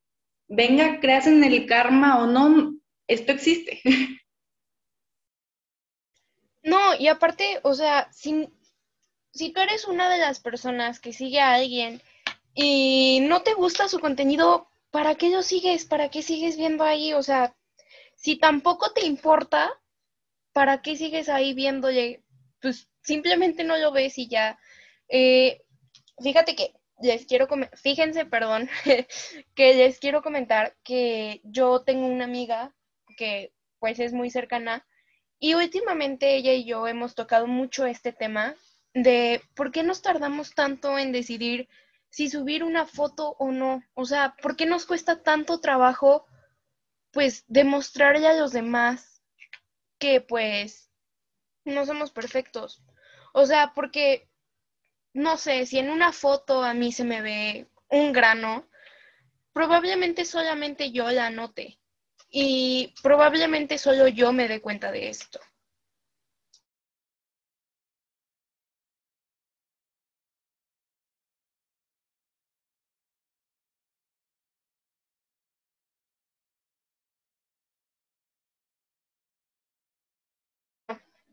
venga, 0.48 1.00
creas 1.00 1.26
en 1.26 1.42
el 1.44 1.66
karma 1.66 2.22
o 2.22 2.26
no, 2.26 2.74
esto 3.08 3.32
existe. 3.32 3.80
No, 6.62 6.94
y 6.94 7.08
aparte, 7.08 7.60
o 7.62 7.74
sea, 7.74 8.08
si, 8.12 8.48
si 9.32 9.52
tú 9.52 9.60
eres 9.60 9.86
una 9.86 10.10
de 10.10 10.18
las 10.18 10.40
personas 10.40 11.00
que 11.00 11.12
sigue 11.12 11.40
a 11.40 11.54
alguien 11.54 12.02
y 12.54 13.20
no 13.22 13.42
te 13.42 13.54
gusta 13.54 13.88
su 13.88 13.98
contenido, 14.00 14.68
¿para 14.90 15.14
qué 15.14 15.30
lo 15.30 15.42
sigues? 15.42 15.84
¿Para 15.86 16.10
qué 16.10 16.22
sigues 16.22 16.56
viendo 16.56 16.84
ahí? 16.84 17.12
O 17.14 17.22
sea, 17.22 17.56
si 18.16 18.36
tampoco 18.36 18.92
te 18.92 19.06
importa, 19.06 19.70
¿para 20.52 20.82
qué 20.82 20.96
sigues 20.96 21.28
ahí 21.28 21.54
viéndole? 21.54 22.22
Pues 22.60 22.88
simplemente 23.02 23.64
no 23.64 23.76
lo 23.78 23.92
ves 23.92 24.18
y 24.18 24.28
ya. 24.28 24.58
Eh, 25.08 25.62
fíjate 26.22 26.54
que 26.54 26.74
les 27.00 27.24
quiero, 27.26 27.48
fíjense, 27.74 28.26
perdón, 28.26 28.68
que 29.54 29.74
les 29.74 29.98
quiero 29.98 30.22
comentar 30.22 30.76
que 30.84 31.40
yo 31.44 31.82
tengo 31.82 32.06
una 32.06 32.24
amiga 32.24 32.74
que 33.16 33.52
pues 33.78 33.98
es 33.98 34.12
muy 34.12 34.30
cercana 34.30 34.86
y 35.40 35.54
últimamente 35.54 36.36
ella 36.36 36.52
y 36.52 36.64
yo 36.64 36.86
hemos 36.86 37.14
tocado 37.14 37.46
mucho 37.46 37.86
este 37.86 38.12
tema 38.12 38.54
de 38.92 39.42
por 39.56 39.72
qué 39.72 39.82
nos 39.82 40.02
tardamos 40.02 40.54
tanto 40.54 40.98
en 40.98 41.12
decidir 41.12 41.68
si 42.10 42.28
subir 42.28 42.62
una 42.62 42.86
foto 42.86 43.36
o 43.38 43.50
no. 43.50 43.82
O 43.94 44.04
sea, 44.04 44.36
¿por 44.42 44.54
qué 44.54 44.66
nos 44.66 44.84
cuesta 44.84 45.22
tanto 45.22 45.60
trabajo 45.60 46.26
pues 47.10 47.44
demostrarle 47.48 48.28
a 48.28 48.34
los 48.34 48.52
demás 48.52 49.22
que 49.98 50.20
pues 50.20 50.90
no 51.64 51.86
somos 51.86 52.10
perfectos? 52.10 52.82
O 53.32 53.46
sea, 53.46 53.72
porque 53.74 54.28
no 55.14 55.38
sé, 55.38 55.64
si 55.64 55.78
en 55.78 55.88
una 55.90 56.12
foto 56.12 56.62
a 56.62 56.74
mí 56.74 56.92
se 56.92 57.04
me 57.04 57.22
ve 57.22 57.68
un 57.88 58.12
grano, 58.12 58.68
probablemente 59.54 60.26
solamente 60.26 60.92
yo 60.92 61.10
la 61.10 61.30
note 61.30 61.79
y 62.30 62.94
probablemente 63.02 63.78
solo 63.78 64.08
yo 64.08 64.32
me 64.32 64.48
dé 64.48 64.60
cuenta 64.60 64.90
de 64.92 65.08
esto. 65.10 65.40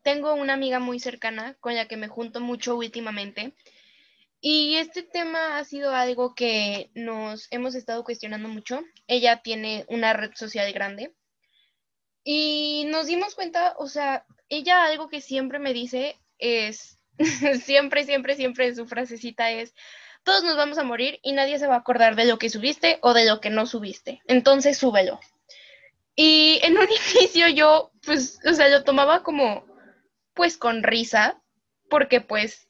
Tengo 0.02 0.34
una 0.34 0.54
amiga 0.54 0.80
muy 0.80 1.00
cercana 1.00 1.54
con 1.60 1.76
la 1.76 1.88
que 1.88 1.98
me 1.98 2.08
junto 2.08 2.40
mucho 2.40 2.76
últimamente 2.76 3.54
y 4.40 4.76
este 4.76 5.04
tema 5.04 5.58
ha 5.58 5.64
sido 5.64 5.94
algo 5.94 6.36
que 6.36 6.92
nos 6.94 7.48
hemos 7.52 7.76
estado 7.76 8.04
cuestionando 8.04 8.50
mucho. 8.50 8.82
Ella 9.08 9.42
tiene 9.42 9.86
una 9.90 10.14
red 10.14 10.32
social 10.36 10.72
grande 10.74 11.14
y 12.24 12.86
nos 12.88 13.08
dimos 13.08 13.36
cuenta, 13.36 13.74
o 13.78 13.88
sea, 13.88 14.26
ella 14.50 14.84
algo 14.84 15.10
que 15.10 15.22
siempre 15.22 15.60
me 15.60 15.74
dice 15.74 16.20
es, 16.38 17.00
siempre, 17.64 18.04
siempre, 18.04 18.36
siempre 18.36 18.76
su 18.76 18.86
frasecita 18.86 19.50
es, 19.52 19.74
todos 20.24 20.44
nos 20.44 20.58
vamos 20.58 20.78
a 20.78 20.84
morir 20.84 21.20
y 21.24 21.32
nadie 21.32 21.58
se 21.58 21.68
va 21.68 21.76
a 21.76 21.80
acordar 21.80 22.16
de 22.16 22.26
lo 22.26 22.38
que 22.38 22.50
subiste 22.50 23.00
o 23.02 23.14
de 23.14 23.26
lo 23.26 23.40
que 23.40 23.50
no 23.50 23.66
subiste. 23.66 24.22
Entonces 24.28 24.78
súbelo. 24.78 25.20
Y 26.16 26.60
en 26.64 26.78
un 26.78 26.88
inicio 27.16 27.48
yo, 27.48 27.92
pues, 28.06 28.40
o 28.46 28.54
sea, 28.54 28.68
lo 28.70 28.84
tomaba 28.84 29.24
como 29.24 29.66
pues 30.34 30.58
con 30.58 30.84
risa, 30.84 31.42
porque 31.90 32.22
pues 32.22 32.67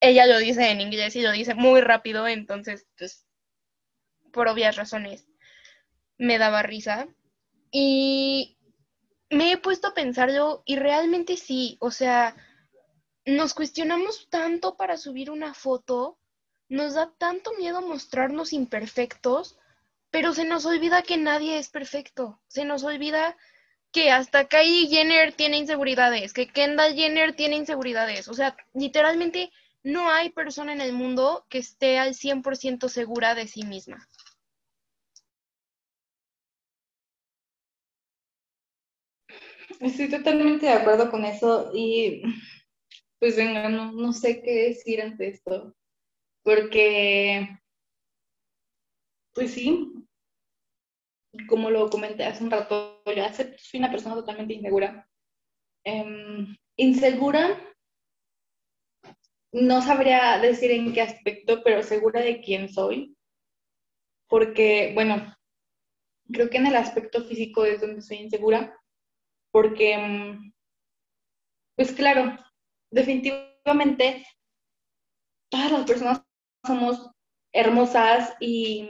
ella 0.00 0.26
lo 0.26 0.38
dice 0.38 0.70
en 0.70 0.80
inglés 0.80 1.16
y 1.16 1.22
lo 1.22 1.32
dice 1.32 1.54
muy 1.54 1.80
rápido, 1.80 2.28
entonces 2.28 2.86
pues 2.98 3.26
por 4.32 4.48
obvias 4.48 4.76
razones 4.76 5.26
me 6.18 6.38
daba 6.38 6.62
risa. 6.62 7.08
Y 7.70 8.58
me 9.30 9.52
he 9.52 9.58
puesto 9.58 9.88
a 9.88 9.94
pensarlo 9.94 10.62
y 10.64 10.76
realmente 10.76 11.36
sí, 11.36 11.76
o 11.80 11.90
sea, 11.90 12.36
nos 13.24 13.54
cuestionamos 13.54 14.28
tanto 14.30 14.76
para 14.76 14.96
subir 14.96 15.30
una 15.30 15.52
foto, 15.52 16.18
nos 16.68 16.94
da 16.94 17.12
tanto 17.18 17.52
miedo 17.58 17.82
mostrarnos 17.82 18.52
imperfectos, 18.52 19.58
pero 20.10 20.32
se 20.32 20.44
nos 20.44 20.64
olvida 20.64 21.02
que 21.02 21.16
nadie 21.16 21.58
es 21.58 21.68
perfecto, 21.68 22.40
se 22.46 22.64
nos 22.64 22.84
olvida 22.84 23.36
que 23.92 24.10
hasta 24.10 24.46
Kylie 24.46 24.88
Jenner 24.88 25.32
tiene 25.32 25.56
inseguridades, 25.56 26.32
que 26.32 26.46
Kendall 26.46 26.94
Jenner 26.94 27.34
tiene 27.34 27.56
inseguridades, 27.56 28.28
o 28.28 28.34
sea, 28.34 28.56
literalmente 28.74 29.50
no 29.86 30.10
hay 30.10 30.30
persona 30.30 30.72
en 30.72 30.80
el 30.80 30.92
mundo 30.92 31.46
que 31.48 31.58
esté 31.58 31.96
al 31.98 32.14
100% 32.14 32.88
segura 32.88 33.36
de 33.36 33.46
sí 33.46 33.62
misma. 33.62 34.04
Estoy 39.80 40.10
totalmente 40.10 40.66
de 40.66 40.72
acuerdo 40.72 41.08
con 41.08 41.24
eso 41.24 41.70
y 41.72 42.20
pues 43.20 43.36
venga, 43.36 43.68
no, 43.68 44.12
sé 44.12 44.42
qué 44.42 44.68
decir 44.68 45.00
ante 45.00 45.28
esto, 45.28 45.72
porque 46.42 47.48
pues 49.34 49.52
sí, 49.52 49.92
como 51.48 51.70
lo 51.70 51.88
comenté 51.90 52.24
hace 52.24 52.42
un 52.42 52.50
rato, 52.50 53.02
yo 53.06 53.22
soy 53.56 53.78
una 53.78 53.90
persona 53.92 54.16
totalmente 54.16 54.54
insegura. 54.54 55.08
Em, 55.84 56.56
insegura, 56.76 57.75
no 59.52 59.82
sabría 59.82 60.38
decir 60.38 60.70
en 60.70 60.92
qué 60.92 61.02
aspecto, 61.02 61.62
pero 61.62 61.82
segura 61.82 62.20
de 62.20 62.40
quién 62.40 62.68
soy, 62.68 63.16
porque, 64.28 64.92
bueno, 64.94 65.34
creo 66.32 66.50
que 66.50 66.58
en 66.58 66.66
el 66.66 66.76
aspecto 66.76 67.24
físico 67.24 67.64
es 67.64 67.80
donde 67.80 68.02
soy 68.02 68.18
insegura, 68.18 68.78
porque, 69.52 69.96
mm, 69.96 70.52
pues 71.76 71.92
claro, 71.92 72.36
definitivamente 72.90 74.26
todas 75.50 75.72
las 75.72 75.86
personas 75.86 76.22
somos 76.66 77.10
hermosas 77.52 78.34
y, 78.40 78.88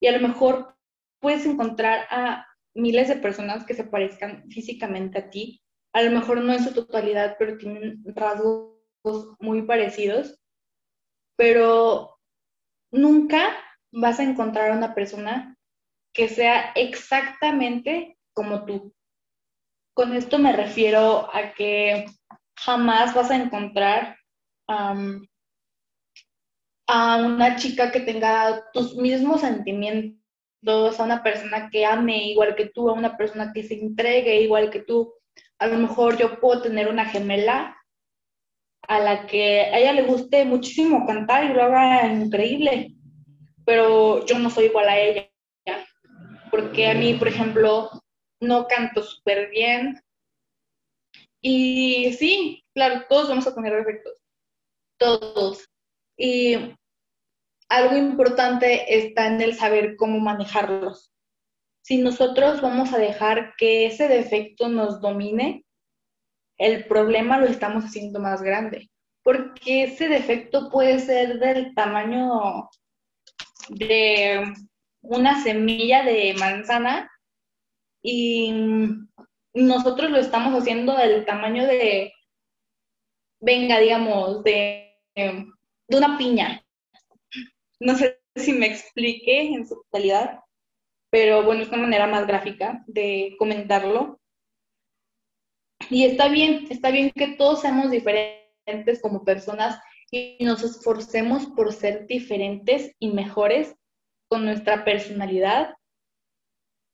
y, 0.00 0.06
a 0.06 0.12
lo 0.12 0.28
mejor 0.28 0.76
puedes 1.20 1.46
encontrar 1.46 2.06
a 2.10 2.46
miles 2.74 3.08
de 3.08 3.16
personas 3.16 3.64
que 3.64 3.74
se 3.74 3.84
parezcan 3.84 4.48
físicamente 4.50 5.18
a 5.18 5.30
ti, 5.30 5.62
a 5.92 6.02
lo 6.02 6.10
mejor 6.10 6.40
no 6.42 6.52
en 6.52 6.62
su 6.62 6.72
totalidad, 6.72 7.36
pero 7.38 7.56
tienen 7.56 8.02
rasgos 8.14 8.77
muy 9.38 9.62
parecidos, 9.62 10.38
pero 11.36 12.18
nunca 12.90 13.56
vas 13.92 14.20
a 14.20 14.24
encontrar 14.24 14.70
a 14.70 14.76
una 14.76 14.94
persona 14.94 15.56
que 16.12 16.28
sea 16.28 16.72
exactamente 16.74 18.18
como 18.34 18.64
tú. 18.64 18.92
Con 19.94 20.14
esto 20.14 20.38
me 20.38 20.52
refiero 20.52 21.28
a 21.34 21.52
que 21.54 22.06
jamás 22.56 23.14
vas 23.14 23.30
a 23.30 23.36
encontrar 23.36 24.16
a 24.66 24.92
una 27.16 27.56
chica 27.56 27.90
que 27.90 28.00
tenga 28.00 28.70
tus 28.72 28.96
mismos 28.96 29.40
sentimientos, 29.42 30.18
a 30.66 31.04
una 31.04 31.22
persona 31.22 31.70
que 31.70 31.86
ame 31.86 32.30
igual 32.30 32.56
que 32.56 32.66
tú, 32.66 32.90
a 32.90 32.94
una 32.94 33.16
persona 33.16 33.52
que 33.52 33.62
se 33.62 33.74
entregue 33.74 34.42
igual 34.42 34.70
que 34.70 34.80
tú. 34.80 35.14
A 35.58 35.66
lo 35.66 35.78
mejor 35.78 36.16
yo 36.16 36.40
puedo 36.40 36.62
tener 36.62 36.88
una 36.88 37.04
gemela 37.04 37.77
a 38.82 38.98
la 39.00 39.26
que 39.26 39.60
a 39.60 39.78
ella 39.78 39.92
le 39.92 40.02
guste 40.02 40.44
muchísimo 40.44 41.06
cantar 41.06 41.44
y 41.44 41.54
lo 41.54 41.62
haga 41.62 42.06
increíble, 42.06 42.94
pero 43.64 44.24
yo 44.24 44.38
no 44.38 44.50
soy 44.50 44.66
igual 44.66 44.88
a 44.88 44.98
ella, 44.98 45.30
porque 46.50 46.88
a 46.88 46.94
mí, 46.94 47.14
por 47.14 47.28
ejemplo, 47.28 47.90
no 48.40 48.66
canto 48.66 49.02
súper 49.02 49.50
bien. 49.50 50.00
Y 51.40 52.12
sí, 52.14 52.64
claro, 52.74 53.04
todos 53.08 53.28
vamos 53.28 53.46
a 53.46 53.54
tener 53.54 53.74
defectos, 53.74 54.14
todos. 54.98 55.68
Y 56.16 56.56
algo 57.68 57.96
importante 57.96 58.98
está 58.98 59.26
en 59.26 59.40
el 59.40 59.54
saber 59.54 59.96
cómo 59.96 60.18
manejarlos. 60.18 61.12
Si 61.84 61.98
nosotros 61.98 62.60
vamos 62.60 62.92
a 62.92 62.98
dejar 62.98 63.54
que 63.56 63.86
ese 63.86 64.08
defecto 64.08 64.68
nos 64.68 65.00
domine, 65.00 65.64
el 66.58 66.84
problema 66.86 67.38
lo 67.38 67.46
estamos 67.46 67.84
haciendo 67.84 68.20
más 68.20 68.42
grande, 68.42 68.90
porque 69.22 69.84
ese 69.84 70.08
defecto 70.08 70.70
puede 70.70 70.98
ser 70.98 71.38
del 71.38 71.74
tamaño 71.74 72.68
de 73.68 74.52
una 75.00 75.42
semilla 75.42 76.02
de 76.02 76.34
manzana 76.38 77.10
y 78.02 78.52
nosotros 79.54 80.10
lo 80.10 80.18
estamos 80.18 80.54
haciendo 80.54 80.96
del 80.96 81.24
tamaño 81.24 81.66
de, 81.66 82.12
venga, 83.40 83.78
digamos, 83.78 84.42
de, 84.44 84.96
una 85.88 86.18
piña. 86.18 86.64
No 87.80 87.96
sé 87.96 88.20
si 88.36 88.52
me 88.52 88.66
explique 88.66 89.40
en 89.40 89.66
su 89.66 89.74
totalidad, 89.82 90.40
pero 91.10 91.42
bueno, 91.42 91.62
es 91.62 91.68
una 91.68 91.78
manera 91.78 92.06
más 92.06 92.26
gráfica 92.26 92.84
de 92.86 93.34
comentarlo. 93.38 94.17
Y 95.90 96.04
está 96.04 96.28
bien, 96.28 96.66
está 96.70 96.90
bien 96.90 97.10
que 97.14 97.28
todos 97.36 97.62
seamos 97.62 97.90
diferentes 97.90 99.00
como 99.00 99.24
personas 99.24 99.80
y 100.10 100.36
nos 100.40 100.62
esforcemos 100.62 101.46
por 101.46 101.72
ser 101.72 102.06
diferentes 102.06 102.94
y 102.98 103.08
mejores 103.08 103.74
con 104.28 104.44
nuestra 104.44 104.84
personalidad 104.84 105.74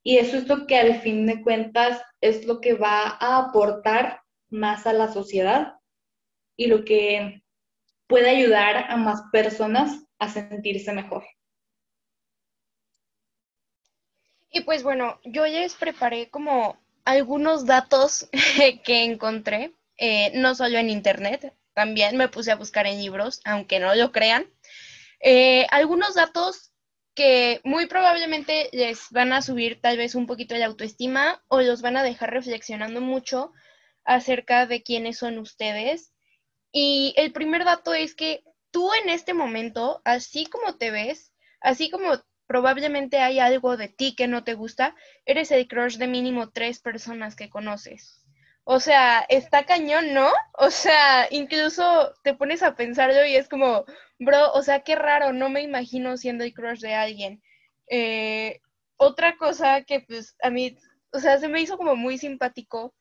y 0.07 0.19
eso 0.19 0.37
es 0.37 0.47
lo 0.47 0.67
que 0.67 0.77
al 0.77 1.01
fin 1.01 1.25
de 1.25 1.41
cuentas 1.41 1.99
es 2.21 2.45
lo 2.45 2.61
que 2.61 2.75
va 2.75 3.17
a 3.19 3.39
aportar 3.39 4.21
más 4.51 4.85
a 4.85 4.93
la 4.93 5.11
sociedad 5.11 5.79
y 6.55 6.67
lo 6.67 6.85
que 6.85 7.41
puede 8.07 8.29
ayudar 8.29 8.91
a 8.91 8.97
más 8.97 9.23
personas 9.31 10.05
a 10.19 10.29
sentirse 10.29 10.93
mejor. 10.93 11.25
Y 14.51 14.61
pues 14.61 14.83
bueno, 14.83 15.19
yo 15.23 15.47
les 15.47 15.73
preparé 15.73 16.29
como 16.29 16.77
algunos 17.05 17.65
datos 17.65 18.27
que 18.83 19.03
encontré, 19.03 19.73
eh, 19.97 20.31
no 20.35 20.55
solo 20.55 20.77
en 20.77 20.89
internet, 20.89 21.53
también 21.73 22.17
me 22.17 22.29
puse 22.29 22.51
a 22.51 22.55
buscar 22.55 22.87
en 22.87 22.99
libros, 22.99 23.41
aunque 23.45 23.79
no 23.79 23.95
lo 23.95 24.11
crean. 24.11 24.45
Eh, 25.19 25.65
algunos 25.69 26.15
datos 26.15 26.71
que 27.13 27.61
muy 27.63 27.85
probablemente 27.87 28.69
les 28.73 29.09
van 29.11 29.31
a 29.31 29.41
subir 29.41 29.79
tal 29.79 29.97
vez 29.97 30.15
un 30.15 30.27
poquito 30.27 30.55
la 30.55 30.65
autoestima 30.65 31.41
o 31.47 31.61
los 31.61 31.81
van 31.81 31.95
a 31.95 32.03
dejar 32.03 32.31
reflexionando 32.31 32.99
mucho 32.99 33.53
acerca 34.03 34.65
de 34.65 34.83
quiénes 34.83 35.17
son 35.17 35.37
ustedes. 35.39 36.11
Y 36.71 37.13
el 37.17 37.31
primer 37.31 37.63
dato 37.63 37.93
es 37.93 38.15
que 38.15 38.43
tú 38.71 38.89
en 39.01 39.09
este 39.09 39.33
momento, 39.33 40.01
así 40.03 40.45
como 40.45 40.75
te 40.75 40.91
ves, 40.91 41.31
así 41.61 41.89
como 41.89 42.21
probablemente 42.47 43.19
hay 43.19 43.39
algo 43.39 43.77
de 43.77 43.87
ti 43.87 44.15
que 44.15 44.27
no 44.27 44.43
te 44.43 44.53
gusta, 44.53 44.95
eres 45.25 45.51
el 45.51 45.67
crush 45.67 45.97
de 45.97 46.07
mínimo 46.07 46.51
tres 46.51 46.79
personas 46.79 47.35
que 47.35 47.49
conoces. 47.49 48.25
O 48.63 48.79
sea, 48.79 49.25
está 49.29 49.65
cañón, 49.65 50.13
¿no? 50.13 50.29
O 50.57 50.71
sea, 50.71 51.27
incluso 51.31 52.13
te 52.23 52.33
pones 52.33 52.63
a 52.63 52.75
pensarlo 52.75 53.25
y 53.25 53.35
es 53.35 53.47
como, 53.47 53.85
bro, 54.19 54.51
o 54.53 54.63
sea, 54.63 54.81
qué 54.81 54.95
raro, 54.95 55.33
no 55.33 55.49
me 55.49 55.61
imagino 55.61 56.17
siendo 56.17 56.43
el 56.43 56.53
crush 56.53 56.79
de 56.79 56.95
alguien. 56.95 57.43
Eh, 57.89 58.61
otra 58.97 59.37
cosa 59.37 59.83
que 59.83 59.99
pues 60.01 60.35
a 60.41 60.49
mí, 60.49 60.77
o 61.11 61.19
sea, 61.19 61.37
se 61.39 61.47
me 61.47 61.61
hizo 61.61 61.77
como 61.77 61.95
muy 61.95 62.17
simpático, 62.17 62.95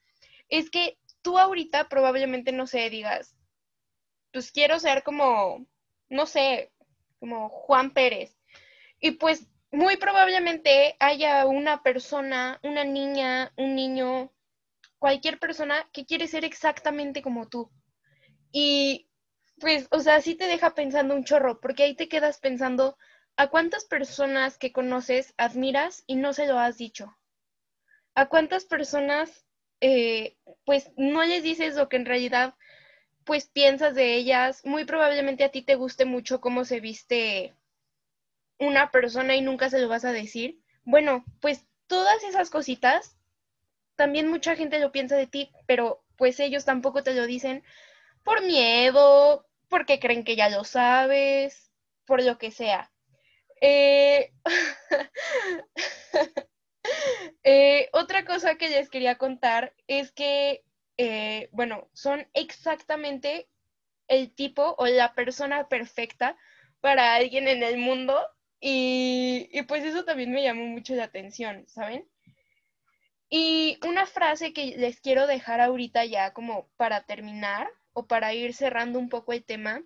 es 0.48 0.70
que 0.70 0.98
tú 1.22 1.38
ahorita 1.38 1.88
probablemente, 1.88 2.52
no 2.52 2.66
sé, 2.66 2.90
digas, 2.90 3.35
pues 4.33 4.52
quiero 4.52 4.78
ser 4.80 5.02
como, 5.02 5.66
no 6.11 6.26
sé, 6.26 6.72
como 7.20 7.48
Juan 7.48 7.92
Pérez. 7.92 8.34
Y 9.04 9.10
pues 9.10 9.46
muy 9.70 9.98
probablemente 9.98 10.96
haya 10.98 11.44
una 11.44 11.82
persona, 11.82 12.58
una 12.62 12.84
niña, 12.84 13.52
un 13.58 13.74
niño 13.74 14.32
cualquier 14.98 15.38
persona 15.38 15.86
que 15.92 16.06
quiere 16.06 16.26
ser 16.26 16.42
exactamente 16.46 17.20
como 17.20 17.46
tú. 17.46 17.70
Y 18.50 19.10
pues, 19.60 19.88
o 19.90 20.00
sea, 20.00 20.22
sí 20.22 20.36
te 20.36 20.46
deja 20.46 20.74
pensando 20.74 21.14
un 21.14 21.24
chorro, 21.24 21.60
porque 21.60 21.82
ahí 21.82 21.94
te 21.94 22.08
quedas 22.08 22.38
pensando 22.38 22.96
a 23.36 23.48
cuántas 23.48 23.84
personas 23.84 24.56
que 24.56 24.72
conoces 24.72 25.34
admiras 25.36 26.02
y 26.06 26.16
no 26.16 26.32
se 26.32 26.46
lo 26.46 26.58
has 26.58 26.78
dicho. 26.78 27.14
A 28.14 28.30
cuántas 28.30 28.64
personas, 28.64 29.44
eh, 29.82 30.38
pues, 30.64 30.92
no 30.96 31.22
les 31.24 31.42
dices 31.42 31.76
lo 31.76 31.90
que 31.90 31.96
en 31.96 32.06
realidad, 32.06 32.54
pues, 33.24 33.48
piensas 33.48 33.94
de 33.94 34.14
ellas. 34.14 34.64
Muy 34.64 34.86
probablemente 34.86 35.44
a 35.44 35.50
ti 35.50 35.60
te 35.60 35.74
guste 35.74 36.06
mucho 36.06 36.40
cómo 36.40 36.64
se 36.64 36.80
viste 36.80 37.54
una 38.58 38.90
persona 38.90 39.36
y 39.36 39.42
nunca 39.42 39.70
se 39.70 39.78
lo 39.78 39.88
vas 39.88 40.04
a 40.04 40.12
decir. 40.12 40.60
Bueno, 40.84 41.24
pues 41.40 41.66
todas 41.86 42.22
esas 42.24 42.50
cositas 42.50 43.16
también 43.96 44.28
mucha 44.28 44.56
gente 44.56 44.78
lo 44.78 44.92
piensa 44.92 45.16
de 45.16 45.26
ti, 45.26 45.50
pero 45.66 46.04
pues 46.16 46.40
ellos 46.40 46.64
tampoco 46.64 47.02
te 47.02 47.14
lo 47.14 47.26
dicen 47.26 47.62
por 48.22 48.42
miedo, 48.42 49.46
porque 49.68 50.00
creen 50.00 50.24
que 50.24 50.36
ya 50.36 50.48
lo 50.48 50.64
sabes, 50.64 51.70
por 52.06 52.22
lo 52.22 52.38
que 52.38 52.50
sea. 52.50 52.90
Eh, 53.60 54.32
eh, 57.44 57.88
otra 57.92 58.24
cosa 58.24 58.56
que 58.56 58.68
les 58.68 58.90
quería 58.90 59.16
contar 59.16 59.74
es 59.86 60.12
que, 60.12 60.64
eh, 60.96 61.48
bueno, 61.52 61.88
son 61.92 62.26
exactamente 62.34 63.48
el 64.08 64.34
tipo 64.34 64.74
o 64.78 64.86
la 64.86 65.14
persona 65.14 65.68
perfecta 65.68 66.36
para 66.80 67.14
alguien 67.14 67.48
en 67.48 67.62
el 67.62 67.78
mundo 67.78 68.20
y, 68.66 69.62
pues 69.64 69.85
eso 69.85 70.07
también 70.07 70.33
me 70.33 70.42
llamó 70.42 70.64
mucho 70.64 70.94
la 70.94 71.05
atención, 71.05 71.66
¿saben? 71.68 72.09
Y 73.29 73.79
una 73.87 74.07
frase 74.07 74.55
que 74.55 74.79
les 74.79 75.00
quiero 75.00 75.27
dejar 75.27 75.61
ahorita 75.61 76.07
ya 76.07 76.33
como 76.33 76.66
para 76.79 77.05
terminar 77.05 77.68
o 77.92 78.07
para 78.07 78.33
ir 78.33 78.55
cerrando 78.55 78.98
un 78.98 79.11
poco 79.11 79.35
el 79.35 79.44
tema, 79.44 79.83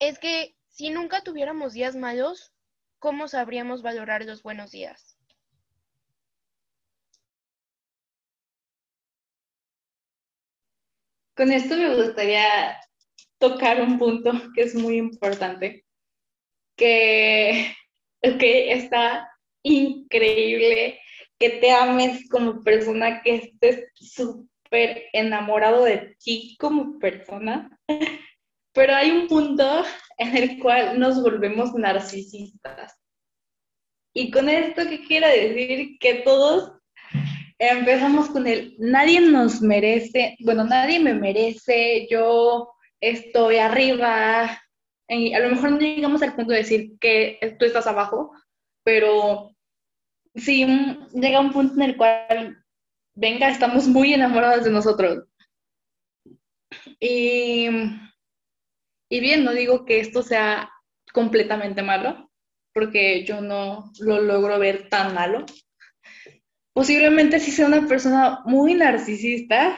es 0.00 0.18
que 0.18 0.56
si 0.66 0.90
nunca 0.90 1.22
tuviéramos 1.22 1.72
días 1.72 1.94
malos, 1.94 2.52
¿cómo 2.98 3.28
sabríamos 3.28 3.82
valorar 3.82 4.24
los 4.24 4.42
buenos 4.42 4.72
días? 4.72 5.16
Con 11.36 11.52
esto 11.52 11.76
me 11.76 11.94
gustaría 11.94 12.80
tocar 13.38 13.80
un 13.80 13.96
punto 13.96 14.32
que 14.56 14.62
es 14.62 14.74
muy 14.74 14.96
importante, 14.96 15.84
que, 16.80 17.76
que 18.40 18.72
está 18.72 19.28
increíble 19.62 20.98
que 21.38 21.50
te 21.50 21.70
ames 21.70 22.28
como 22.28 22.62
persona, 22.62 23.22
que 23.22 23.36
estés 23.36 23.86
súper 23.94 25.04
enamorado 25.12 25.84
de 25.84 26.16
ti 26.22 26.56
como 26.58 26.98
persona, 26.98 27.70
pero 28.74 28.94
hay 28.94 29.10
un 29.10 29.28
punto 29.28 29.84
en 30.18 30.36
el 30.36 30.58
cual 30.58 30.98
nos 30.98 31.22
volvemos 31.22 31.72
narcisistas. 31.74 32.96
Y 34.12 34.30
con 34.30 34.48
esto, 34.48 34.82
¿qué 34.88 35.04
quiero 35.06 35.28
decir? 35.28 35.98
Que 36.00 36.14
todos 36.14 36.72
empezamos 37.58 38.28
con 38.30 38.46
el, 38.46 38.74
nadie 38.78 39.20
nos 39.20 39.60
merece, 39.60 40.36
bueno, 40.40 40.64
nadie 40.64 40.98
me 40.98 41.14
merece, 41.14 42.08
yo 42.10 42.70
estoy 43.00 43.58
arriba, 43.58 44.60
a 45.10 45.40
lo 45.40 45.50
mejor 45.50 45.72
no 45.72 45.78
llegamos 45.78 46.22
al 46.22 46.34
punto 46.34 46.52
de 46.52 46.58
decir 46.58 46.98
que 47.00 47.38
tú 47.58 47.64
estás 47.64 47.86
abajo, 47.86 48.32
pero 48.84 49.50
sí 50.34 50.64
llega 51.12 51.40
un 51.40 51.52
punto 51.52 51.74
en 51.74 51.82
el 51.82 51.96
cual, 51.96 52.64
venga, 53.14 53.48
estamos 53.48 53.88
muy 53.88 54.14
enamorados 54.14 54.64
de 54.64 54.70
nosotros. 54.70 55.24
Y, 57.00 57.66
y 59.08 59.20
bien, 59.20 59.44
no 59.44 59.52
digo 59.52 59.84
que 59.84 60.00
esto 60.00 60.22
sea 60.22 60.70
completamente 61.12 61.82
malo, 61.82 62.30
porque 62.72 63.24
yo 63.24 63.40
no 63.40 63.90
lo 63.98 64.20
logro 64.20 64.58
ver 64.60 64.88
tan 64.88 65.14
malo. 65.14 65.44
Posiblemente 66.72 67.40
sí 67.40 67.50
sea 67.50 67.66
una 67.66 67.88
persona 67.88 68.42
muy 68.44 68.74
narcisista, 68.74 69.76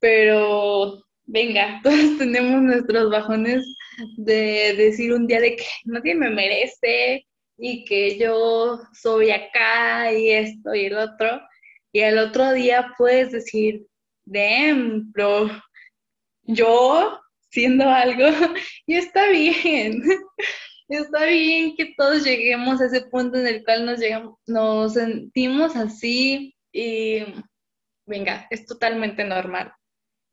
pero 0.00 1.04
venga, 1.26 1.80
todos 1.82 2.16
tenemos 2.18 2.62
nuestros 2.62 3.10
bajones 3.10 3.66
de 4.16 4.74
decir 4.76 5.12
un 5.12 5.26
día 5.26 5.40
de 5.40 5.56
que 5.56 5.64
nadie 5.84 6.14
me 6.14 6.30
merece, 6.30 7.26
y 7.56 7.84
que 7.84 8.18
yo 8.18 8.80
soy 8.92 9.30
acá 9.30 10.12
y 10.12 10.30
esto 10.30 10.74
y 10.74 10.86
el 10.86 10.96
otro, 10.96 11.40
y 11.92 12.00
el 12.00 12.18
otro 12.18 12.52
día 12.52 12.92
puedes 12.98 13.32
decir, 13.32 13.86
damn, 14.24 15.12
bro, 15.12 15.50
yo 16.42 17.20
siendo 17.50 17.88
algo, 17.88 18.26
y 18.86 18.96
está 18.96 19.28
bien, 19.28 20.02
está 20.88 21.26
bien 21.26 21.76
que 21.76 21.94
todos 21.96 22.24
lleguemos 22.24 22.80
a 22.80 22.86
ese 22.86 23.02
punto 23.02 23.38
en 23.38 23.46
el 23.46 23.64
cual 23.64 23.86
nos, 23.86 24.00
llegamos, 24.00 24.38
nos 24.46 24.94
sentimos 24.94 25.76
así 25.76 26.54
y 26.72 27.20
venga, 28.06 28.46
es 28.50 28.66
totalmente 28.66 29.24
normal. 29.24 29.72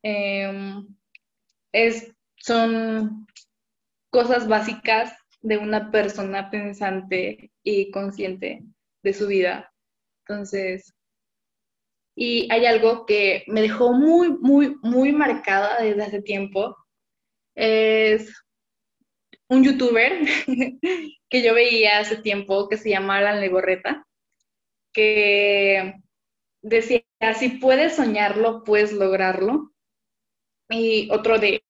Em, 0.03 0.87
es, 1.71 2.11
son 2.37 3.27
cosas 4.11 4.47
básicas 4.47 5.13
de 5.41 5.57
una 5.57 5.89
persona 5.89 6.51
pensante 6.51 7.51
y 7.63 7.89
consciente 7.89 8.63
de 9.01 9.13
su 9.13 9.27
vida. 9.27 9.73
Entonces, 10.27 10.93
y 12.15 12.51
hay 12.51 12.65
algo 12.65 13.05
que 13.05 13.43
me 13.47 13.61
dejó 13.61 13.93
muy, 13.93 14.29
muy, 14.29 14.75
muy 14.83 15.11
marcada 15.13 15.81
desde 15.81 16.03
hace 16.03 16.21
tiempo. 16.21 16.75
Es 17.55 18.31
un 19.47 19.63
youtuber 19.63 20.21
que 21.29 21.41
yo 21.41 21.53
veía 21.53 21.99
hace 21.99 22.17
tiempo 22.17 22.69
que 22.69 22.77
se 22.77 22.89
llama 22.89 23.17
Alan 23.17 23.41
Legorreta, 23.41 24.05
que 24.93 25.95
decía, 26.61 27.03
si 27.37 27.49
puedes 27.49 27.95
soñarlo, 27.95 28.63
puedes 28.63 28.93
lograrlo. 28.93 29.71
Y 30.69 31.09
otro 31.11 31.39
de, 31.39 31.63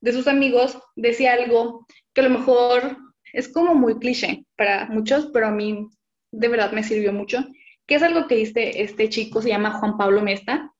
de 0.00 0.12
sus 0.12 0.26
amigos 0.26 0.78
decía 0.96 1.34
algo 1.34 1.86
que 2.14 2.20
a 2.22 2.24
lo 2.24 2.38
mejor 2.38 2.96
es 3.32 3.52
como 3.52 3.74
muy 3.74 3.98
cliché 3.98 4.44
para 4.56 4.86
muchos, 4.86 5.30
pero 5.32 5.48
a 5.48 5.50
mí 5.52 5.88
de 6.32 6.48
verdad 6.48 6.72
me 6.72 6.82
sirvió 6.82 7.12
mucho, 7.12 7.44
que 7.86 7.96
es 7.96 8.02
algo 8.02 8.26
que 8.26 8.36
dice 8.36 8.82
este 8.82 9.08
chico, 9.08 9.42
se 9.42 9.48
llama 9.48 9.78
Juan 9.78 9.96
Pablo 9.96 10.22
Mesta, 10.22 10.72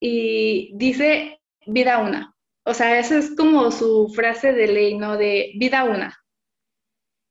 y 0.00 0.72
dice 0.74 1.40
vida 1.66 1.98
una. 1.98 2.34
O 2.64 2.74
sea, 2.74 2.98
esa 2.98 3.18
es 3.18 3.34
como 3.36 3.70
su 3.70 4.12
frase 4.14 4.52
de 4.52 4.66
ley, 4.66 4.96
¿no? 4.96 5.16
De 5.16 5.52
vida 5.56 5.84
una. 5.84 6.18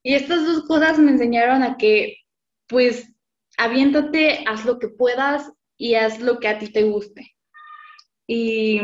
Y 0.02 0.14
estas 0.14 0.46
dos 0.46 0.66
cosas 0.66 0.98
me 0.98 1.10
enseñaron 1.10 1.62
a 1.62 1.76
que, 1.76 2.18
pues, 2.68 3.12
aviéntate, 3.58 4.44
haz 4.46 4.64
lo 4.64 4.78
que 4.78 4.88
puedas 4.88 5.52
y 5.76 5.94
haz 5.94 6.20
lo 6.20 6.38
que 6.38 6.48
a 6.48 6.58
ti 6.58 6.72
te 6.72 6.84
guste. 6.84 7.34
Y 8.26 8.80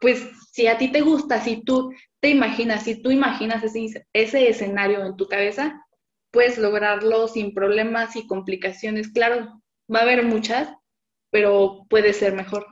pues 0.00 0.28
si 0.52 0.66
a 0.66 0.78
ti 0.78 0.90
te 0.90 1.00
gusta, 1.00 1.40
si 1.42 1.62
tú 1.62 1.92
te 2.20 2.28
imaginas, 2.28 2.84
si 2.84 3.00
tú 3.00 3.10
imaginas 3.10 3.62
ese, 3.64 4.06
escenario 4.12 5.04
en 5.04 5.16
tu 5.16 5.26
cabeza, 5.28 5.84
puedes 6.30 6.58
lograrlo 6.58 7.28
sin 7.28 7.54
problemas 7.54 8.16
y 8.16 8.26
complicaciones. 8.26 9.08
Claro, 9.10 9.62
va 9.92 10.00
a 10.00 10.02
haber 10.02 10.24
muchas, 10.24 10.70
pero 11.30 11.86
puede 11.88 12.12
ser 12.12 12.34
mejor. 12.34 12.66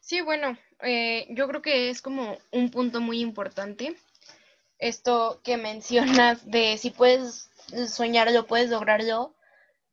Sí, 0.00 0.20
bueno, 0.20 0.58
eh, 0.82 1.26
yo 1.30 1.48
creo 1.48 1.62
que 1.62 1.88
es 1.88 2.02
como 2.02 2.36
un 2.52 2.70
punto 2.70 3.00
muy 3.00 3.20
importante. 3.20 3.96
Esto 4.78 5.40
que 5.42 5.56
mencionas 5.56 6.50
de 6.50 6.76
si 6.76 6.90
puedes 6.90 7.50
soñarlo, 7.88 8.46
puedes 8.46 8.70
lograrlo. 8.70 9.34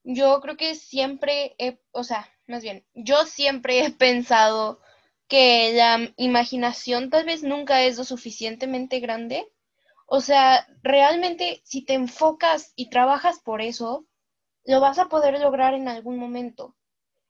Yo 0.04 0.42
creo 0.42 0.58
que 0.58 0.76
siempre, 0.76 1.56
o 1.92 2.04
sea, 2.04 2.28
más 2.52 2.64
bien, 2.64 2.86
yo 2.94 3.26
siempre 3.26 3.84
he 3.84 3.92
pensado 3.92 4.80
que 5.28 5.74
la 5.74 6.14
imaginación 6.18 7.10
tal 7.10 7.26
vez 7.26 7.44
nunca 7.44 7.84
es 7.84 7.98
lo 7.98 8.04
suficientemente 8.04 9.00
grande. 9.00 9.48
O 10.06 10.20
sea, 10.20 10.68
realmente 10.84 11.62
si 11.64 11.84
te 11.86 11.94
enfocas 11.94 12.74
y 12.76 12.90
trabajas 12.90 13.40
por 13.40 13.62
eso, 13.62 14.06
lo 14.66 14.82
vas 14.82 15.00
a 15.00 15.08
poder 15.08 15.40
lograr 15.40 15.74
en 15.74 15.88
algún 15.88 16.18
momento. 16.18 16.76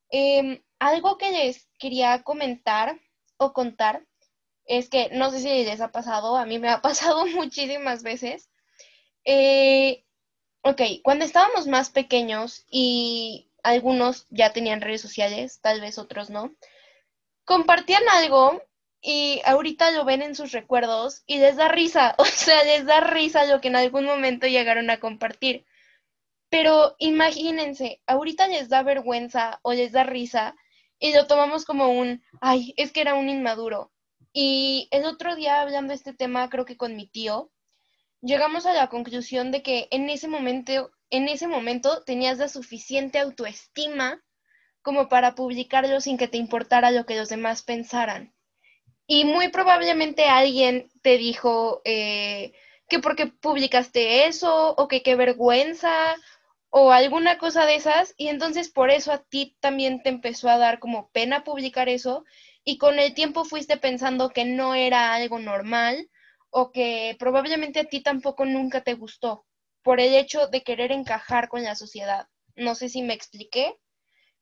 Em, 0.09 0.63
algo 0.79 1.17
que 1.17 1.29
les 1.31 1.69
quería 1.77 2.23
comentar 2.23 2.99
o 3.37 3.53
contar 3.53 4.05
es 4.65 4.89
que 4.89 5.09
no 5.11 5.29
sé 5.29 5.39
si 5.39 5.49
les 5.63 5.81
ha 5.81 5.91
pasado, 5.91 6.37
a 6.37 6.45
mí 6.47 6.57
me 6.59 6.69
ha 6.69 6.81
pasado 6.89 7.27
muchísimas 7.27 8.01
veces. 8.03 8.49
Eh, 9.25 10.03
ok, 10.63 10.81
cuando 11.03 11.25
estábamos 11.25 11.67
más 11.67 11.91
pequeños 11.91 12.65
y 12.71 13.50
algunos 13.63 14.27
ya 14.29 14.53
tenían 14.53 14.81
redes 14.81 15.01
sociales, 15.01 15.59
tal 15.61 15.81
vez 15.81 15.97
otros 15.97 16.29
no, 16.29 16.55
compartían 17.45 18.03
algo 18.13 18.61
y 19.01 19.41
ahorita 19.45 19.91
lo 19.91 20.05
ven 20.05 20.21
en 20.21 20.35
sus 20.35 20.51
recuerdos 20.51 21.23
y 21.25 21.39
les 21.39 21.55
da 21.55 21.67
risa, 21.67 22.15
o 22.17 22.25
sea, 22.25 22.63
les 22.63 22.85
da 22.85 23.01
risa 23.01 23.45
lo 23.45 23.61
que 23.61 23.69
en 23.69 23.75
algún 23.75 24.05
momento 24.05 24.47
llegaron 24.47 24.89
a 24.89 24.99
compartir. 24.99 25.65
Pero 26.49 26.95
imagínense, 26.99 28.01
ahorita 28.07 28.47
les 28.47 28.67
da 28.69 28.83
vergüenza 28.83 29.59
o 29.63 29.73
les 29.73 29.93
da 29.93 30.03
risa 30.03 30.55
y 30.99 31.13
lo 31.13 31.25
tomamos 31.25 31.65
como 31.65 31.89
un, 31.89 32.23
ay, 32.41 32.73
es 32.77 32.91
que 32.91 33.01
era 33.01 33.15
un 33.15 33.29
inmaduro. 33.29 33.91
Y 34.33 34.87
el 34.91 35.05
otro 35.05 35.35
día 35.35 35.61
hablando 35.61 35.89
de 35.89 35.95
este 35.95 36.13
tema, 36.13 36.49
creo 36.49 36.65
que 36.65 36.77
con 36.77 36.95
mi 36.95 37.07
tío, 37.07 37.51
llegamos 38.21 38.65
a 38.65 38.73
la 38.73 38.87
conclusión 38.87 39.51
de 39.51 39.63
que 39.63 39.87
en 39.91 40.09
ese 40.09 40.27
momento 40.27 40.91
en 41.11 41.27
ese 41.27 41.47
momento 41.47 42.03
tenías 42.03 42.37
la 42.39 42.47
suficiente 42.47 43.19
autoestima 43.19 44.23
como 44.81 45.09
para 45.09 45.35
publicarlo 45.35 45.99
sin 46.01 46.17
que 46.17 46.29
te 46.29 46.37
importara 46.37 46.89
lo 46.89 47.05
que 47.05 47.17
los 47.17 47.29
demás 47.29 47.61
pensaran. 47.61 48.33
Y 49.05 49.25
muy 49.25 49.49
probablemente 49.49 50.25
alguien 50.25 50.89
te 51.01 51.17
dijo 51.17 51.81
eh, 51.83 52.53
que 52.87 52.99
porque 52.99 53.27
publicaste 53.27 54.25
eso 54.25 54.73
o 54.75 54.87
que 54.87 55.03
qué 55.03 55.15
vergüenza 55.15 56.15
o 56.69 56.93
alguna 56.93 57.37
cosa 57.37 57.65
de 57.65 57.75
esas 57.75 58.13
y 58.17 58.29
entonces 58.29 58.69
por 58.69 58.89
eso 58.89 59.11
a 59.11 59.23
ti 59.23 59.57
también 59.59 60.01
te 60.01 60.09
empezó 60.09 60.49
a 60.49 60.57
dar 60.57 60.79
como 60.79 61.09
pena 61.11 61.43
publicar 61.43 61.89
eso 61.89 62.23
y 62.63 62.77
con 62.77 62.99
el 62.99 63.13
tiempo 63.13 63.43
fuiste 63.43 63.75
pensando 63.75 64.29
que 64.29 64.45
no 64.45 64.75
era 64.75 65.13
algo 65.13 65.39
normal 65.39 66.09
o 66.49 66.71
que 66.71 67.17
probablemente 67.19 67.81
a 67.81 67.85
ti 67.85 68.01
tampoco 68.01 68.45
nunca 68.45 68.81
te 68.81 68.93
gustó 68.93 69.45
por 69.83 69.99
el 69.99 70.15
hecho 70.15 70.47
de 70.47 70.63
querer 70.63 70.91
encajar 70.91 71.49
con 71.49 71.63
la 71.63 71.75
sociedad. 71.75 72.27
No 72.55 72.75
sé 72.75 72.89
si 72.89 73.01
me 73.01 73.13
expliqué, 73.13 73.77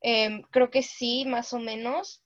em, 0.02 0.44
creo 0.52 0.70
que 0.72 0.84
sí, 0.84 1.26
más 1.26 1.54
o 1.54 1.60
menos. 1.60 2.24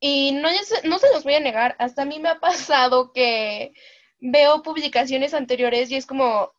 Y 0.00 0.32
no, 0.32 0.48
no 0.84 0.98
se 0.98 1.12
los 1.12 1.24
voy 1.24 1.34
a 1.34 1.40
negar, 1.40 1.76
hasta 1.78 2.02
a 2.02 2.04
mí 2.04 2.20
me 2.20 2.28
ha 2.30 2.40
pasado 2.40 3.12
que 3.12 3.72
veo 4.20 4.62
publicaciones 4.62 5.34
anteriores 5.34 5.90
y 5.90 5.96
es 5.96 6.06
como, 6.06 6.52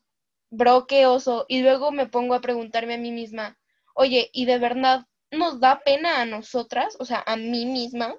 bro, 0.50 0.88
qué 0.88 1.06
oso. 1.08 1.46
Y 1.48 1.62
luego 1.62 1.92
me 1.92 2.08
pongo 2.08 2.36
a 2.36 2.42
preguntarme 2.42 2.96
a 2.96 2.98
mí 2.98 3.12
misma, 3.12 3.58
oye, 3.96 4.30
¿y 4.34 4.46
de 4.46 4.60
verdad 4.60 5.06
nos 5.32 5.60
da 5.60 5.82
pena 5.84 6.22
a 6.22 6.26
nosotras? 6.26 6.98
O 7.00 7.06
sea, 7.06 7.24
a 7.26 7.36
mí 7.38 7.66
misma. 7.66 8.16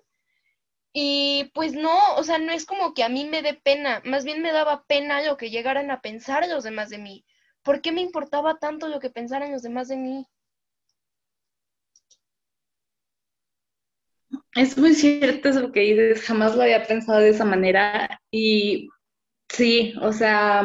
Y 0.93 1.51
pues 1.55 1.75
no, 1.75 2.15
o 2.17 2.25
sea, 2.25 2.39
no 2.39 2.53
es 2.53 2.65
como 2.65 2.95
que 2.95 3.05
a 3.05 3.09
mí 3.09 3.27
me 3.27 3.43
dé 3.43 3.55
pena, 3.55 4.01
más 4.05 4.25
bien 4.25 4.41
me 4.43 4.53
daba 4.53 4.85
pena 4.87 5.23
lo 5.23 5.37
que 5.37 5.51
llegaran 5.51 5.91
a 5.91 6.01
pensar 6.01 6.49
los 6.49 6.65
demás 6.65 6.89
de 6.89 6.99
mí. 6.99 7.25
¿Por 7.67 7.81
qué 7.81 7.91
me 7.91 8.01
importaba 8.01 8.59
tanto 8.61 8.87
lo 8.87 9.01
que 9.01 9.11
pensaran 9.11 9.51
los 9.51 9.63
demás 9.63 9.89
de 9.89 9.97
mí? 9.97 10.25
Es 14.55 14.79
muy 14.79 14.95
cierto 14.95 15.49
eso 15.49 15.73
que 15.73 15.81
dices, 15.81 16.23
jamás 16.23 16.55
lo 16.55 16.63
había 16.63 16.85
pensado 16.85 17.19
de 17.19 17.31
esa 17.31 17.45
manera 17.45 18.21
y 18.31 18.89
sí, 19.49 19.95
o 20.01 20.13
sea, 20.13 20.63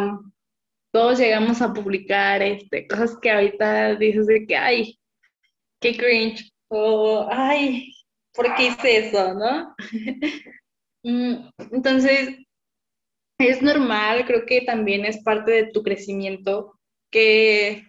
todos 0.94 1.18
llegamos 1.18 1.60
a 1.64 1.74
publicar 1.74 2.44
este, 2.44 2.88
cosas 2.88 3.18
que 3.20 3.32
ahorita 3.32 3.96
dices 3.96 4.28
de 4.28 4.46
que, 4.46 4.56
ay, 4.56 5.00
qué 5.82 5.98
cringe, 5.98 6.52
o 6.68 7.28
ay, 7.32 7.92
¿por 8.32 8.54
qué 8.54 8.68
hice 8.68 9.08
eso, 9.08 9.34
no? 9.34 9.76
Mm, 11.04 11.50
entonces, 11.72 12.38
es 13.40 13.62
normal, 13.64 14.24
creo 14.28 14.46
que 14.46 14.62
también 14.62 15.04
es 15.04 15.24
parte 15.24 15.50
de 15.50 15.72
tu 15.72 15.82
crecimiento 15.82 16.80
que, 17.12 17.88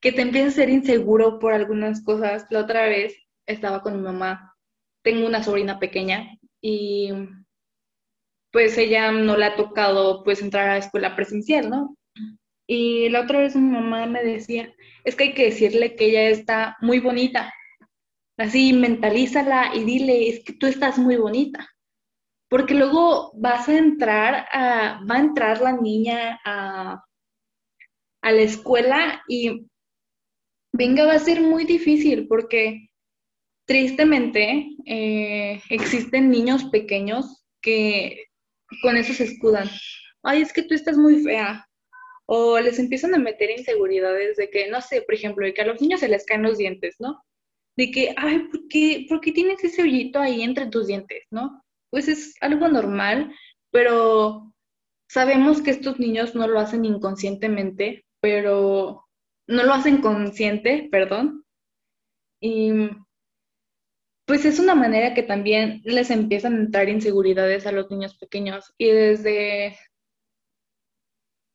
que 0.00 0.12
te 0.12 0.22
empieces 0.22 0.54
a 0.54 0.56
ser 0.56 0.70
inseguro 0.70 1.38
por 1.38 1.52
algunas 1.52 2.04
cosas. 2.04 2.46
La 2.50 2.60
otra 2.60 2.86
vez 2.86 3.16
estaba 3.46 3.82
con 3.82 3.96
mi 3.96 4.02
mamá, 4.02 4.54
tengo 5.02 5.26
una 5.26 5.42
sobrina 5.42 5.78
pequeña 5.78 6.38
y 6.60 7.10
pues 8.52 8.76
ella 8.78 9.10
no 9.10 9.36
le 9.36 9.46
ha 9.46 9.56
tocado 9.56 10.22
pues 10.22 10.42
entrar 10.42 10.68
a 10.68 10.72
la 10.72 10.78
escuela 10.78 11.16
presencial, 11.16 11.70
¿no? 11.70 11.96
Y 12.66 13.08
la 13.08 13.22
otra 13.22 13.40
vez 13.40 13.56
mi 13.56 13.70
mamá 13.70 14.06
me 14.06 14.22
decía, 14.22 14.72
es 15.04 15.16
que 15.16 15.24
hay 15.24 15.34
que 15.34 15.46
decirle 15.46 15.96
que 15.96 16.06
ella 16.06 16.28
está 16.28 16.76
muy 16.80 17.00
bonita. 17.00 17.52
Así, 18.38 18.72
mentalízala 18.72 19.74
y 19.74 19.84
dile, 19.84 20.28
es 20.28 20.44
que 20.44 20.52
tú 20.52 20.66
estás 20.66 20.98
muy 20.98 21.16
bonita. 21.16 21.68
Porque 22.48 22.74
luego 22.74 23.32
vas 23.34 23.68
a 23.68 23.76
entrar 23.76 24.46
a, 24.52 25.00
va 25.10 25.16
a 25.16 25.20
entrar 25.20 25.60
la 25.60 25.72
niña 25.72 26.40
a, 26.44 27.02
a 28.22 28.32
la 28.32 28.42
escuela 28.42 29.22
y 29.28 29.66
venga, 30.72 31.04
va 31.04 31.14
a 31.14 31.18
ser 31.18 31.40
muy 31.40 31.64
difícil 31.64 32.26
porque 32.28 32.88
tristemente 33.66 34.68
eh, 34.86 35.60
existen 35.68 36.30
niños 36.30 36.64
pequeños 36.64 37.44
que 37.60 38.24
con 38.80 38.96
eso 38.96 39.12
se 39.12 39.24
escudan. 39.24 39.68
Ay, 40.22 40.42
es 40.42 40.52
que 40.52 40.62
tú 40.62 40.74
estás 40.74 40.96
muy 40.96 41.22
fea. 41.22 41.68
O 42.26 42.58
les 42.58 42.78
empiezan 42.78 43.14
a 43.14 43.18
meter 43.18 43.50
inseguridades 43.50 44.36
de 44.36 44.48
que, 44.48 44.68
no 44.68 44.80
sé, 44.80 45.02
por 45.02 45.14
ejemplo, 45.14 45.44
de 45.44 45.52
que 45.52 45.62
a 45.62 45.66
los 45.66 45.80
niños 45.80 46.00
se 46.00 46.08
les 46.08 46.24
caen 46.24 46.44
los 46.44 46.56
dientes, 46.56 46.96
¿no? 46.98 47.22
De 47.76 47.90
que, 47.90 48.14
ay, 48.16 48.48
¿por 48.50 48.68
qué, 48.68 49.06
¿por 49.08 49.20
qué 49.20 49.32
tienes 49.32 49.62
ese 49.64 49.82
hoyito 49.82 50.20
ahí 50.20 50.42
entre 50.42 50.66
tus 50.66 50.86
dientes, 50.86 51.24
no? 51.30 51.62
Pues 51.90 52.08
es 52.08 52.34
algo 52.40 52.68
normal, 52.68 53.34
pero 53.70 54.54
sabemos 55.08 55.60
que 55.60 55.72
estos 55.72 55.98
niños 55.98 56.34
no 56.34 56.46
lo 56.46 56.58
hacen 56.58 56.84
inconscientemente, 56.84 58.04
pero 58.22 59.04
no 59.48 59.64
lo 59.64 59.74
hacen 59.74 60.00
consciente, 60.00 60.88
perdón. 60.90 61.44
Y 62.40 62.70
pues 64.24 64.44
es 64.44 64.60
una 64.60 64.76
manera 64.76 65.12
que 65.12 65.24
también 65.24 65.82
les 65.84 66.10
empiezan 66.10 66.54
a 66.54 66.60
entrar 66.60 66.88
inseguridades 66.88 67.66
a 67.66 67.72
los 67.72 67.90
niños 67.90 68.16
pequeños 68.16 68.72
y 68.78 68.86
desde, 68.86 69.76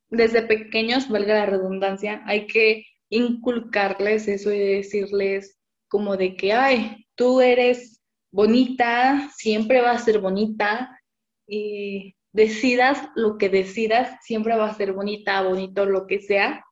desde 0.10 0.42
pequeños, 0.42 1.10
valga 1.10 1.36
la 1.36 1.46
redundancia, 1.46 2.22
hay 2.26 2.46
que 2.48 2.86
inculcarles 3.10 4.28
eso 4.28 4.52
y 4.52 4.60
decirles 4.60 5.58
como 5.88 6.18
de 6.18 6.36
que, 6.36 6.52
ay, 6.52 7.08
tú 7.16 7.40
eres 7.40 8.04
bonita, 8.30 9.32
siempre 9.38 9.82
vas 9.82 10.02
a 10.02 10.06
ser 10.06 10.20
bonita 10.20 11.02
y 11.48 12.17
decidas 12.38 13.10
lo 13.16 13.40
que 13.40 13.50
decidas, 13.50 14.24
siempre 14.24 14.56
va 14.56 14.70
a 14.70 14.76
ser 14.76 14.94
bonita, 14.94 15.42
bonito, 15.42 15.88
lo 15.88 16.06
que 16.06 16.22
sea. 16.22 16.64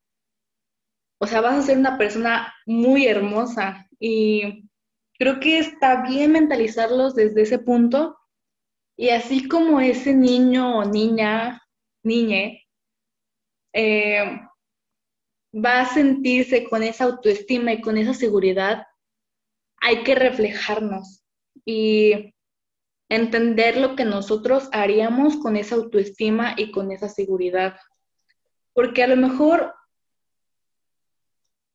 O 1.19 1.25
sea, 1.25 1.41
vas 1.41 1.55
a 1.55 1.61
ser 1.63 1.79
una 1.79 1.97
persona 1.97 2.53
muy 2.67 3.07
hermosa 3.07 3.87
y 3.99 4.69
creo 5.17 5.39
que 5.39 5.57
está 5.57 6.03
bien 6.03 6.33
mentalizarlos 6.33 7.15
desde 7.15 7.41
ese 7.41 7.57
punto 7.57 8.15
y 8.95 9.09
así 9.09 9.47
como 9.47 9.81
ese 9.81 10.13
niño 10.13 10.77
o 10.77 10.85
niña, 10.85 11.63
niñe, 12.03 12.63
eh, 13.73 14.39
va 15.53 15.81
a 15.81 15.93
sentirse 15.93 16.63
con 16.65 16.83
esa 16.83 17.05
autoestima 17.05 17.73
y 17.73 17.81
con 17.81 17.97
esa 17.97 18.13
seguridad, 18.13 18.85
hay 19.81 20.03
que 20.03 20.13
reflejarnos 20.13 21.23
y 21.65 22.34
entender 23.09 23.77
lo 23.77 23.95
que 23.95 24.05
nosotros 24.05 24.69
haríamos 24.71 25.37
con 25.37 25.57
esa 25.57 25.75
autoestima 25.75 26.55
y 26.57 26.71
con 26.71 26.91
esa 26.91 27.09
seguridad. 27.09 27.77
Porque 28.73 29.03
a 29.03 29.07
lo 29.07 29.15
mejor 29.15 29.73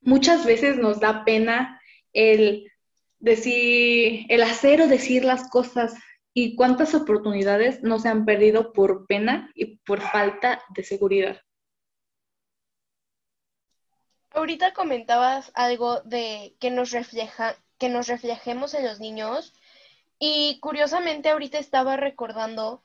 muchas 0.00 0.44
veces 0.44 0.78
nos 0.78 1.00
da 1.00 1.24
pena 1.24 1.80
el 2.12 2.70
decir, 3.18 4.26
el 4.28 4.42
hacer 4.42 4.82
o 4.82 4.88
decir 4.88 5.24
las 5.24 5.48
cosas 5.50 5.94
y 6.32 6.56
cuántas 6.56 6.94
oportunidades 6.94 7.82
no 7.82 7.98
se 7.98 8.08
han 8.08 8.24
perdido 8.24 8.72
por 8.72 9.06
pena 9.06 9.50
y 9.54 9.76
por 9.78 10.00
falta 10.00 10.62
de 10.74 10.84
seguridad. 10.84 11.40
Ahorita 14.32 14.72
comentabas 14.72 15.50
algo 15.54 16.00
de 16.02 16.54
que 16.60 16.70
nos 16.70 16.92
refleja, 16.92 17.56
que 17.78 17.88
nos 17.88 18.06
reflejemos 18.06 18.74
en 18.74 18.84
los 18.84 19.00
niños 19.00 19.54
y 20.20 20.60
curiosamente 20.60 21.30
ahorita 21.30 21.58
estaba 21.58 21.96
recordando 21.96 22.82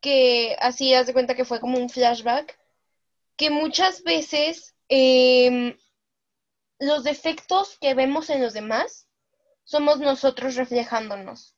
que 0.00 0.56
así 0.60 0.92
haz 0.92 1.06
de 1.06 1.12
cuenta 1.12 1.36
que 1.36 1.44
fue 1.44 1.60
como 1.60 1.78
un 1.78 1.88
flashback, 1.88 2.58
que 3.36 3.50
muchas 3.50 4.02
veces 4.02 4.74
em, 4.88 5.76
los 6.80 7.04
defectos 7.04 7.78
que 7.78 7.94
vemos 7.94 8.30
en 8.30 8.42
los 8.42 8.52
demás 8.52 9.08
somos 9.64 10.00
nosotros 10.00 10.56
reflejándonos. 10.56 11.54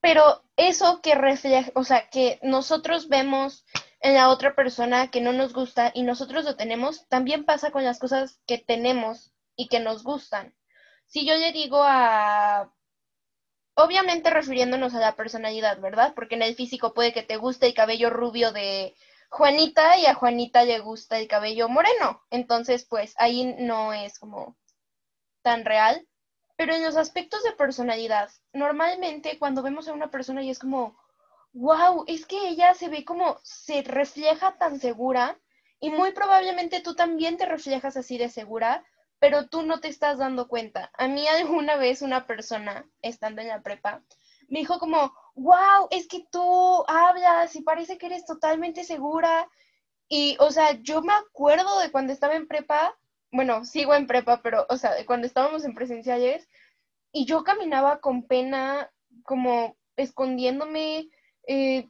Pero 0.00 0.44
eso 0.56 1.00
que 1.00 1.14
refleja, 1.14 1.72
o 1.74 1.84
sea, 1.84 2.10
que 2.10 2.38
nosotros 2.42 3.08
vemos 3.08 3.64
en 4.00 4.12
la 4.12 4.28
otra 4.28 4.54
persona 4.54 5.10
que 5.10 5.22
no 5.22 5.32
nos 5.32 5.54
gusta 5.54 5.90
y 5.94 6.02
nosotros 6.02 6.44
lo 6.44 6.56
tenemos, 6.56 7.08
también 7.08 7.46
pasa 7.46 7.70
con 7.70 7.84
las 7.84 7.98
cosas 7.98 8.38
que 8.46 8.58
tenemos 8.58 9.32
y 9.56 9.68
que 9.68 9.80
nos 9.80 10.04
gustan. 10.04 10.54
Si 11.06 11.26
yo 11.26 11.34
le 11.36 11.52
digo 11.52 11.82
a, 11.82 12.70
obviamente 13.74 14.30
refiriéndonos 14.30 14.94
a 14.94 15.00
la 15.00 15.16
personalidad, 15.16 15.80
¿verdad? 15.80 16.14
Porque 16.14 16.34
en 16.34 16.42
el 16.42 16.54
físico 16.54 16.94
puede 16.94 17.12
que 17.12 17.22
te 17.22 17.36
guste 17.36 17.66
el 17.66 17.74
cabello 17.74 18.10
rubio 18.10 18.52
de 18.52 18.94
Juanita 19.30 19.98
y 19.98 20.06
a 20.06 20.14
Juanita 20.14 20.64
le 20.64 20.78
gusta 20.78 21.18
el 21.18 21.28
cabello 21.28 21.68
moreno. 21.68 22.22
Entonces, 22.30 22.84
pues 22.84 23.14
ahí 23.18 23.54
no 23.58 23.92
es 23.92 24.18
como 24.18 24.56
tan 25.42 25.64
real. 25.64 26.06
Pero 26.56 26.74
en 26.74 26.84
los 26.84 26.96
aspectos 26.96 27.42
de 27.42 27.52
personalidad, 27.52 28.30
normalmente 28.52 29.38
cuando 29.38 29.62
vemos 29.62 29.88
a 29.88 29.92
una 29.92 30.10
persona 30.10 30.42
y 30.42 30.50
es 30.50 30.60
como, 30.60 30.96
wow, 31.52 32.04
es 32.06 32.26
que 32.26 32.48
ella 32.48 32.74
se 32.74 32.88
ve 32.88 33.04
como, 33.04 33.38
se 33.42 33.82
refleja 33.82 34.56
tan 34.56 34.78
segura 34.78 35.36
y 35.80 35.90
muy 35.90 36.12
probablemente 36.12 36.80
tú 36.80 36.94
también 36.94 37.36
te 37.36 37.46
reflejas 37.46 37.96
así 37.96 38.18
de 38.18 38.28
segura, 38.28 38.84
pero 39.18 39.48
tú 39.48 39.62
no 39.62 39.80
te 39.80 39.88
estás 39.88 40.18
dando 40.18 40.48
cuenta. 40.48 40.90
A 40.94 41.08
mí 41.08 41.26
alguna 41.28 41.76
vez 41.76 42.02
una 42.02 42.26
persona, 42.26 42.86
estando 43.02 43.40
en 43.40 43.48
la 43.48 43.62
prepa, 43.62 44.02
me 44.48 44.60
dijo 44.60 44.78
como, 44.78 45.14
wow, 45.34 45.88
es 45.90 46.06
que 46.08 46.26
tú 46.30 46.84
hablas 46.86 47.54
y 47.56 47.62
parece 47.62 47.98
que 47.98 48.06
eres 48.06 48.24
totalmente 48.26 48.84
segura. 48.84 49.48
Y, 50.08 50.36
o 50.40 50.50
sea, 50.50 50.72
yo 50.82 51.02
me 51.02 51.14
acuerdo 51.14 51.80
de 51.80 51.90
cuando 51.90 52.12
estaba 52.12 52.34
en 52.34 52.46
prepa, 52.46 52.96
bueno, 53.32 53.64
sigo 53.64 53.94
en 53.94 54.06
prepa, 54.06 54.42
pero, 54.42 54.66
o 54.68 54.76
sea, 54.76 54.92
cuando 55.06 55.26
estábamos 55.26 55.64
en 55.64 55.74
presenciales, 55.74 56.48
y 57.12 57.26
yo 57.26 57.44
caminaba 57.44 58.00
con 58.00 58.26
pena, 58.26 58.90
como 59.22 59.76
escondiéndome, 59.96 61.08
eh, 61.46 61.88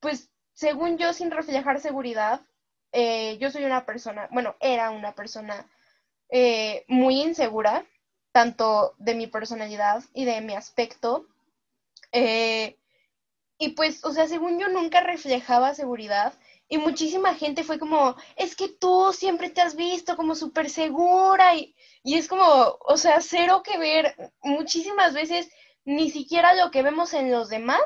pues, 0.00 0.30
según 0.54 0.98
yo, 0.98 1.12
sin 1.12 1.30
reflejar 1.30 1.80
seguridad, 1.80 2.40
eh, 2.92 3.38
yo 3.38 3.50
soy 3.50 3.64
una 3.64 3.86
persona, 3.86 4.28
bueno, 4.32 4.56
era 4.60 4.90
una 4.90 5.14
persona 5.14 5.70
eh, 6.30 6.84
muy 6.88 7.20
insegura, 7.22 7.86
tanto 8.32 8.94
de 8.98 9.14
mi 9.14 9.26
personalidad 9.26 10.04
y 10.14 10.24
de 10.24 10.40
mi 10.40 10.54
aspecto. 10.54 11.26
Eh, 12.12 12.78
y 13.58 13.70
pues, 13.70 14.04
o 14.04 14.12
sea, 14.12 14.28
según 14.28 14.58
yo 14.58 14.68
nunca 14.68 15.00
reflejaba 15.00 15.74
seguridad. 15.74 16.34
Y 16.68 16.78
muchísima 16.78 17.34
gente 17.34 17.64
fue 17.64 17.78
como, 17.78 18.14
es 18.36 18.54
que 18.54 18.68
tú 18.68 19.12
siempre 19.12 19.50
te 19.50 19.62
has 19.62 19.74
visto 19.74 20.16
como 20.16 20.34
súper 20.34 20.70
segura. 20.70 21.54
Y, 21.56 21.74
y 22.02 22.16
es 22.16 22.28
como, 22.28 22.78
o 22.80 22.96
sea, 22.96 23.20
cero 23.20 23.62
que 23.64 23.78
ver. 23.78 24.14
Muchísimas 24.42 25.14
veces 25.14 25.50
ni 25.84 26.10
siquiera 26.10 26.54
lo 26.54 26.70
que 26.70 26.82
vemos 26.82 27.14
en 27.14 27.30
los 27.32 27.48
demás 27.48 27.80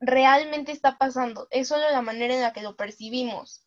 realmente 0.00 0.72
está 0.72 0.98
pasando. 0.98 1.46
Es 1.50 1.68
solo 1.68 1.88
la 1.90 2.02
manera 2.02 2.34
en 2.34 2.40
la 2.40 2.52
que 2.52 2.62
lo 2.62 2.76
percibimos. 2.76 3.64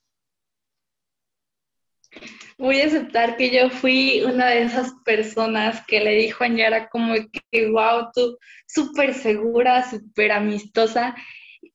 Voy 2.57 2.81
a 2.81 2.87
aceptar 2.87 3.37
que 3.37 3.51
yo 3.51 3.69
fui 3.69 4.23
una 4.23 4.47
de 4.47 4.63
esas 4.63 4.91
personas 5.05 5.85
que 5.85 5.99
le 5.99 6.15
dijo 6.15 6.43
a 6.43 6.47
Yara 6.47 6.89
como 6.89 7.13
que, 7.13 7.69
wow, 7.69 8.09
tú 8.13 8.37
súper 8.65 9.13
segura, 9.13 9.87
súper 9.87 10.31
amistosa. 10.31 11.15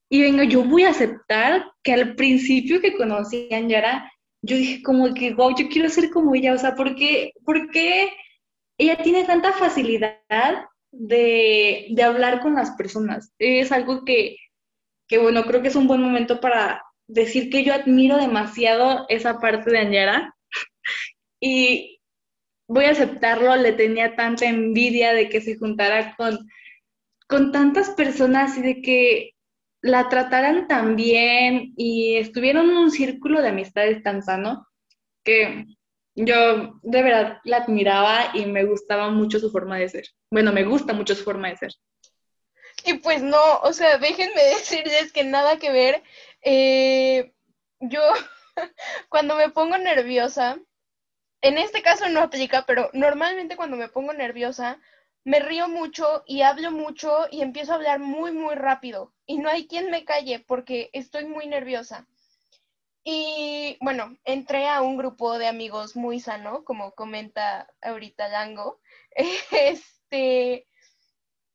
Y 0.09 0.23
venga, 0.23 0.45
yo 0.45 0.64
voy 0.64 0.83
a 0.83 0.90
aceptar 0.90 1.64
que 1.83 1.92
al 1.92 2.16
principio 2.16 2.81
que 2.81 2.97
conocí 2.97 3.49
a 3.53 3.61
Yara, 3.61 4.12
yo 4.42 4.57
dije 4.57 4.83
como 4.83 5.14
que, 5.14 5.33
wow, 5.35 5.55
yo 5.57 5.68
quiero 5.68 5.88
ser 5.88 6.11
como 6.11 6.35
ella. 6.35 6.53
O 6.53 6.59
sea, 6.59 6.75
¿por 6.75 6.97
qué, 6.97 7.33
por 7.45 7.71
qué 7.71 8.12
ella 8.77 8.97
tiene 8.97 9.25
tanta 9.25 9.53
facilidad 9.53 10.18
de, 10.90 11.87
de 11.90 12.03
hablar 12.03 12.40
con 12.40 12.55
las 12.55 12.73
personas? 12.73 13.33
Es 13.38 13.71
algo 13.71 14.05
que, 14.05 14.37
que, 15.07 15.18
bueno, 15.18 15.45
creo 15.45 15.62
que 15.62 15.68
es 15.68 15.77
un 15.77 15.87
buen 15.87 16.03
momento 16.03 16.40
para 16.40 16.83
decir 17.12 17.51
que 17.51 17.62
yo 17.62 17.75
admiro 17.75 18.16
demasiado 18.16 19.07
esa 19.09 19.38
parte 19.38 19.70
de 19.70 19.79
Anyara 19.79 20.35
y 21.40 22.01
voy 22.68 22.87
a 22.87 22.90
aceptarlo, 22.92 23.55
le 23.57 23.72
tenía 23.72 24.16
tanta 24.16 24.46
envidia 24.46 25.12
de 25.12 25.29
que 25.29 25.40
se 25.40 25.57
juntara 25.57 26.14
con, 26.16 26.38
con 27.29 27.53
tantas 27.53 27.90
personas 27.90 28.57
y 28.57 28.62
de 28.62 28.81
que 28.81 29.35
la 29.83 30.09
trataran 30.09 30.68
tan 30.68 30.96
bien 30.96 31.75
y 31.77 32.16
estuvieron 32.16 32.70
en 32.70 32.77
un 32.77 32.90
círculo 32.90 33.42
de 33.42 33.48
amistades 33.48 34.03
tan 34.03 34.22
sano 34.22 34.66
que 35.25 35.66
yo 36.14 36.79
de 36.83 37.03
verdad 37.03 37.38
la 37.44 37.59
admiraba 37.59 38.31
y 38.35 38.46
me 38.46 38.64
gustaba 38.64 39.11
mucho 39.11 39.38
su 39.38 39.51
forma 39.51 39.79
de 39.79 39.88
ser. 39.88 40.05
Bueno, 40.31 40.53
me 40.53 40.64
gusta 40.64 40.92
mucho 40.92 41.14
su 41.14 41.25
forma 41.25 41.48
de 41.48 41.57
ser. 41.57 41.72
Y 42.85 42.94
pues 42.94 43.22
no, 43.22 43.59
o 43.62 43.72
sea, 43.72 43.98
déjenme 43.98 44.42
decirles 44.59 45.12
que 45.12 45.25
nada 45.25 45.59
que 45.59 45.72
ver. 45.72 46.03
Eh, 46.42 47.33
yo, 47.81 48.00
cuando 49.09 49.37
me 49.37 49.50
pongo 49.50 49.78
nerviosa, 49.78 50.59
en 51.42 51.59
este 51.59 51.83
caso 51.83 52.09
no 52.09 52.20
aplica, 52.22 52.64
pero 52.66 52.90
normalmente 52.94 53.57
cuando 53.57 53.76
me 53.76 53.88
pongo 53.88 54.12
nerviosa, 54.14 54.81
me 55.24 55.40
río 55.40 55.68
mucho 55.68 56.24
y 56.26 56.42
hablo 56.42 56.70
mucho 56.72 57.26
y 57.31 57.42
empiezo 57.42 57.72
a 57.72 57.76
hablar 57.76 58.00
muy, 58.00 58.33
muy 58.33 58.55
rápido. 58.57 59.14
Y 59.26 59.38
no 59.38 59.48
hay 59.50 59.66
quien 59.68 59.90
me 59.90 60.05
calle 60.05 60.40
porque 60.40 60.90
estoy 60.92 61.26
muy 61.26 61.46
nerviosa. 61.48 62.07
Y 63.05 63.78
bueno, 63.81 64.16
entré 64.24 64.68
a 64.68 64.83
un 64.83 64.96
grupo 64.96 65.38
de 65.38 65.48
amigos 65.48 65.96
muy 65.96 66.20
sano, 66.20 66.64
como 66.64 66.92
comenta 66.94 67.68
ahorita 67.83 68.28
Lango. 68.28 68.81
Este, 69.52 70.66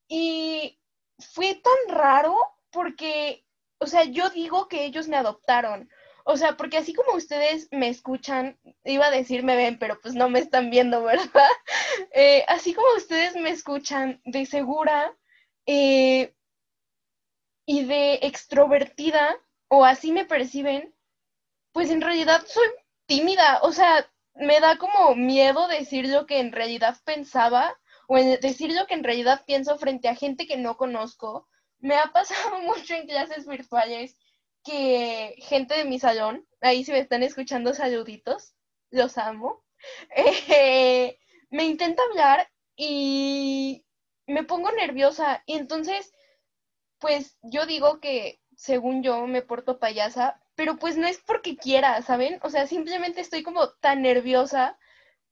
y 0.10 0.80
fue 1.19 1.56
tan 1.56 1.95
raro 1.97 2.36
porque, 2.71 3.45
o 3.80 3.88
sea, 3.88 4.04
yo 4.06 4.30
digo 4.30 4.68
que 4.68 4.86
ellos 4.86 5.08
me 5.08 5.18
adoptaron. 5.18 5.90
O 6.26 6.36
sea, 6.36 6.58
porque 6.58 6.78
así 6.78 6.94
como 6.94 7.13
ustedes 7.16 7.70
me 7.72 7.88
escuchan, 7.88 8.60
iba 8.84 9.08
a 9.08 9.12
decir 9.12 9.44
me 9.44 9.56
ven, 9.56 9.80
pero 9.80 10.00
pues 10.02 10.13
no 10.13 10.30
me 10.30 10.40
están 10.40 10.70
viendo, 10.70 11.02
¿verdad? 11.04 11.50
Eh, 12.12 12.44
así 12.48 12.74
como 12.74 12.88
ustedes 12.98 13.36
me 13.36 13.50
escuchan 13.50 14.22
de 14.26 14.46
segura 14.46 15.16
eh, 15.66 16.36
y 17.66 17.86
de 17.86 18.16
extrovertida, 18.24 19.38
o 19.70 19.86
así 19.86 20.12
me 20.12 20.26
perciben, 20.26 20.94
pues 21.72 21.92
en 21.92 22.02
realidad 22.02 22.44
soy 22.46 22.68
tímida. 23.06 23.60
O 23.63 23.72
sea, 23.72 24.10
me 24.36 24.60
da 24.60 24.78
como 24.78 25.16
miedo 25.16 25.68
decir 25.68 26.08
lo 26.08 26.26
que 26.26 26.40
en 26.40 26.52
realidad 26.52 26.98
pensaba 27.06 27.78
o 28.08 28.18
decir 28.18 28.74
lo 28.74 28.86
que 28.88 28.94
en 28.94 29.04
realidad 29.04 29.44
pienso 29.46 29.78
frente 29.78 30.08
a 30.08 30.16
gente 30.16 30.48
que 30.48 30.58
no 30.58 30.78
conozco. 30.78 31.48
Me 31.80 31.96
ha 31.98 32.12
pasado 32.12 32.62
mucho 32.62 32.94
en 32.94 33.08
clases 33.08 33.48
virtuales 33.48 34.18
que 34.63 35.36
gente 35.40 35.76
de 35.76 35.86
mi 35.86 36.00
salón, 36.00 36.46
ahí 36.62 36.84
si 36.84 36.92
me 36.92 37.00
están 37.00 37.24
escuchando 37.24 37.74
saluditos, 37.74 38.54
los 38.92 39.18
amo, 39.18 39.63
eh, 40.16 41.18
me 41.50 41.66
intenta 41.66 42.04
hablar 42.10 42.50
y 42.76 43.86
me 44.28 44.44
pongo 44.44 44.72
nerviosa. 44.72 45.44
Y 45.46 45.54
entonces, 45.56 46.13
pues 47.00 47.38
yo 47.44 47.66
digo 47.66 48.00
que 48.00 48.42
según 48.56 49.04
yo 49.04 49.28
me 49.28 49.42
porto 49.42 49.80
payasa, 49.80 50.42
pero 50.56 50.78
pues 50.78 50.98
no 50.98 51.08
es 51.08 51.20
porque 51.20 51.58
quiera, 51.58 52.02
¿saben? 52.02 52.40
O 52.44 52.50
sea, 52.50 52.68
simplemente 52.68 53.22
estoy 53.22 53.44
como 53.44 53.70
tan 53.76 54.02
nerviosa 54.02 54.78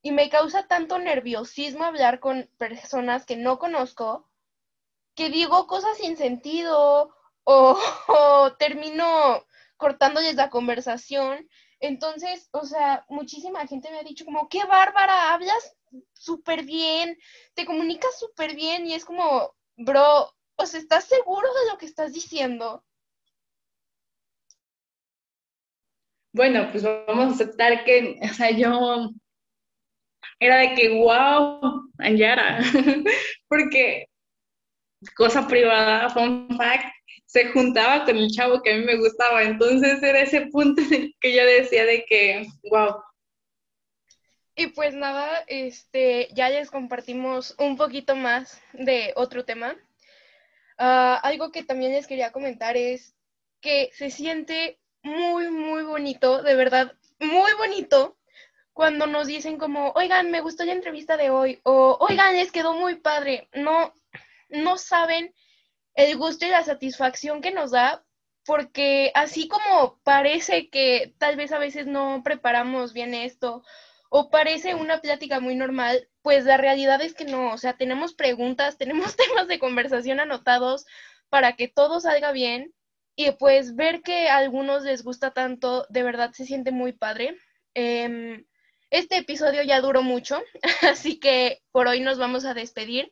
y 0.02 0.12
me 0.12 0.30
causa 0.30 0.68
tanto 0.68 1.00
nerviosismo 1.00 1.84
hablar 1.84 2.20
con 2.20 2.50
personas 2.58 3.26
que 3.26 3.36
no 3.38 3.60
conozco 3.60 4.30
que 5.16 5.30
digo 5.30 5.66
cosas 5.68 5.98
sin 5.98 6.18
sentido 6.18 7.16
o, 7.44 7.78
termino 8.60 9.46
cortándoles 9.78 10.36
la 10.36 10.50
conversación. 10.50 11.48
Entonces, 11.80 12.50
o 12.52 12.66
sea, 12.66 13.06
muchísima 13.10 13.68
gente 13.68 13.92
me 13.92 14.00
ha 14.00 14.04
dicho 14.04 14.26
como, 14.26 14.50
qué 14.50 14.64
bárbara, 14.66 15.34
hablas 15.34 15.76
súper 16.14 16.64
bien, 16.64 17.18
te 17.54 17.66
comunicas 17.66 18.18
súper 18.20 18.56
bien 18.56 18.86
y 18.88 18.94
es 18.94 19.06
como, 19.06 19.56
bro, 19.78 20.34
o 20.58 20.64
¿estás 20.64 21.06
seguro 21.06 21.48
de 21.48 21.72
lo 21.72 21.78
que 21.78 21.86
estás 21.86 22.14
diciendo? 22.14 22.84
Bueno, 26.34 26.68
pues 26.72 26.84
vamos 26.84 27.28
a 27.28 27.36
aceptar 27.36 27.86
que, 27.86 28.20
o 28.22 28.34
sea, 28.34 28.52
yo 28.52 29.10
era 30.40 30.58
de 30.58 30.74
que, 30.76 30.90
wow, 30.98 31.90
Anyara, 31.98 32.60
porque 33.48 34.08
cosa 35.16 35.48
privada, 35.48 36.10
fun 36.10 36.48
fact, 36.58 36.86
se 37.26 37.52
juntaba 37.52 38.06
con 38.06 38.18
el 38.18 38.32
chavo 38.32 38.62
que 38.62 38.74
a 38.74 38.78
mí 38.78 38.86
me 38.86 38.98
gustaba. 38.98 39.44
Entonces 39.44 40.02
era 40.02 40.22
ese 40.22 40.48
punto 40.48 40.82
que 41.20 41.36
yo 41.36 41.46
decía 41.46 41.86
de 41.86 42.06
que, 42.06 42.48
wow. 42.70 42.96
Y 44.56 44.68
pues 44.68 44.94
nada, 44.94 45.44
este, 45.48 46.30
ya 46.34 46.50
les 46.50 46.72
compartimos 46.72 47.56
un 47.60 47.76
poquito 47.76 48.16
más 48.16 48.62
de 48.74 49.12
otro 49.16 49.44
tema. 49.44 49.76
Ah, 50.78 51.20
algo 51.24 51.52
que 51.52 51.64
también 51.64 51.92
les 51.92 52.08
quería 52.08 52.32
comentar 52.32 52.78
es 52.78 53.16
que 53.60 53.90
se 53.94 54.10
siente 54.12 54.80
muy, 55.04 55.50
muy 55.50 55.84
bonito, 55.84 56.42
de 56.42 56.56
verdad, 56.56 56.94
muy 57.20 57.52
bonito, 57.58 58.18
cuando 58.74 59.08
nos 59.08 59.28
dicen 59.28 59.58
como, 59.58 59.92
oigan, 59.92 60.32
me 60.32 60.42
gustó 60.42 60.66
la 60.66 60.74
entrevista 60.74 61.16
de 61.16 61.30
hoy, 61.30 61.60
o 61.64 61.98
oigan, 62.00 62.36
les 62.36 62.52
quedó 62.52 62.74
muy 62.74 62.96
padre. 62.96 63.48
No, 63.54 63.94
no 64.50 64.78
saben 64.78 65.34
el 65.96 66.18
gusto 66.18 66.46
y 66.46 66.50
la 66.50 66.64
satisfacción 66.64 67.42
que 67.42 67.52
nos 67.52 67.72
da, 67.72 68.06
porque 68.46 69.12
así 69.16 69.48
como 69.48 70.00
parece 70.04 70.70
que 70.70 71.16
tal 71.18 71.36
vez 71.36 71.52
a 71.52 71.60
veces 71.60 71.88
no 71.88 72.22
preparamos 72.24 72.94
bien 72.94 73.14
esto, 73.14 73.64
o 74.10 74.30
parece 74.30 74.76
una 74.76 75.02
plática 75.02 75.40
muy 75.40 75.56
normal, 75.56 76.08
pues 76.22 76.46
la 76.46 76.58
realidad 76.58 77.02
es 77.02 77.14
que 77.14 77.26
no, 77.26 77.52
o 77.54 77.58
sea, 77.58 77.78
tenemos 77.78 78.14
preguntas, 78.14 78.78
tenemos 78.78 79.16
temas 79.16 79.48
de 79.48 79.60
conversación 79.60 80.20
anotados 80.20 80.86
para 81.30 81.56
que 81.56 81.68
todo 81.68 82.00
salga 82.00 82.32
bien 82.32 82.74
y 83.16 83.32
pues 83.32 83.76
ver 83.76 84.02
que 84.02 84.30
a 84.30 84.38
algunos 84.38 84.84
les 84.84 85.04
gusta 85.04 85.32
tanto, 85.32 85.86
de 85.90 86.04
verdad 86.04 86.32
se 86.34 86.46
siente 86.46 86.72
muy 86.72 86.92
padre. 86.94 87.38
Em, 87.74 88.46
este 88.90 89.18
episodio 89.18 89.64
ya 89.64 89.82
duró 89.82 90.04
mucho, 90.04 90.42
así 90.82 91.20
que 91.20 91.62
por 91.72 91.88
hoy 91.88 92.02
nos 92.02 92.18
vamos 92.18 92.46
a 92.46 92.54
despedir. 92.54 93.12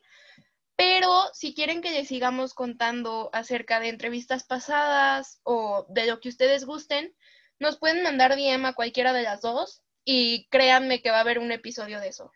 Pero 0.76 1.10
si 1.32 1.54
quieren 1.54 1.82
que 1.82 1.92
les 1.92 2.08
sigamos 2.08 2.54
contando 2.54 3.30
acerca 3.32 3.80
de 3.80 3.88
entrevistas 3.88 4.44
pasadas 4.44 5.40
o 5.44 5.86
de 5.88 6.06
lo 6.06 6.20
que 6.20 6.28
ustedes 6.28 6.64
gusten, 6.64 7.14
nos 7.58 7.78
pueden 7.78 8.02
mandar 8.02 8.36
DM 8.36 8.66
a 8.66 8.74
cualquiera 8.74 9.12
de 9.12 9.22
las 9.22 9.40
dos 9.40 9.82
y 10.04 10.48
créanme 10.50 11.00
que 11.00 11.10
va 11.10 11.18
a 11.18 11.20
haber 11.20 11.38
un 11.38 11.52
episodio 11.52 12.00
de 12.00 12.08
eso. 12.08 12.30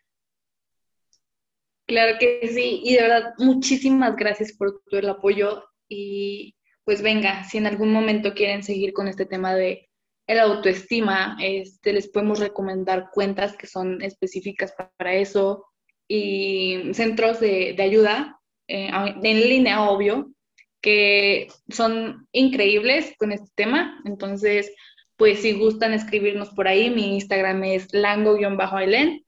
Claro 1.86 2.18
que 2.18 2.48
sí, 2.52 2.82
y 2.84 2.94
de 2.94 3.02
verdad 3.02 3.34
muchísimas 3.38 4.14
gracias 4.14 4.52
por 4.52 4.82
todo 4.84 5.00
el 5.00 5.08
apoyo 5.08 5.64
y 5.88 6.54
pues 6.84 7.02
venga, 7.02 7.44
si 7.44 7.58
en 7.58 7.66
algún 7.66 7.92
momento 7.92 8.34
quieren 8.34 8.62
seguir 8.62 8.92
con 8.92 9.08
este 9.08 9.26
tema 9.26 9.54
de 9.54 9.88
el 10.26 10.38
autoestima, 10.38 11.38
este, 11.40 11.94
les 11.94 12.08
podemos 12.08 12.38
recomendar 12.38 13.08
cuentas 13.10 13.56
que 13.56 13.66
son 13.66 14.02
específicas 14.02 14.74
para 14.98 15.14
eso, 15.14 15.64
y 16.08 16.94
centros 16.94 17.38
de, 17.38 17.76
ayuda 17.78 18.40
eh, 18.66 18.90
en 19.22 19.48
línea, 19.48 19.88
obvio, 19.88 20.32
que 20.80 21.48
son 21.68 22.26
increíbles 22.32 23.14
con 23.18 23.32
este 23.32 23.50
tema. 23.54 24.00
Entonces, 24.04 24.72
pues 25.16 25.42
si 25.42 25.52
gustan 25.52 25.92
escribirnos 25.92 26.50
por 26.50 26.66
ahí, 26.68 26.90
mi 26.90 27.14
Instagram 27.14 27.62
es 27.64 27.92
lango-elen. 27.92 29.24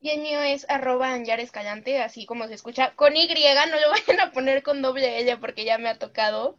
Y 0.00 0.10
el 0.10 0.20
mío 0.20 0.40
es 0.40 0.66
arroba 0.68 1.16
Escalante, 1.16 2.02
así 2.02 2.26
como 2.26 2.48
se 2.48 2.54
escucha, 2.54 2.92
con 2.96 3.16
Y, 3.16 3.28
no 3.28 3.80
lo 3.80 3.90
vayan 3.90 4.20
a 4.20 4.32
poner 4.32 4.62
con 4.64 4.82
doble 4.82 5.20
L 5.20 5.36
porque 5.36 5.64
ya 5.64 5.78
me 5.78 5.88
ha 5.88 5.98
tocado. 5.98 6.58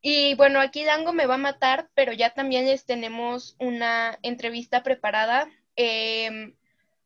Y 0.00 0.34
bueno, 0.36 0.60
aquí 0.60 0.84
Lango 0.84 1.12
me 1.12 1.26
va 1.26 1.34
a 1.34 1.38
matar, 1.38 1.88
pero 1.94 2.12
ya 2.12 2.34
también 2.34 2.66
les 2.66 2.84
tenemos 2.84 3.56
una 3.58 4.16
entrevista 4.22 4.84
preparada 4.84 5.48
em, 5.74 6.54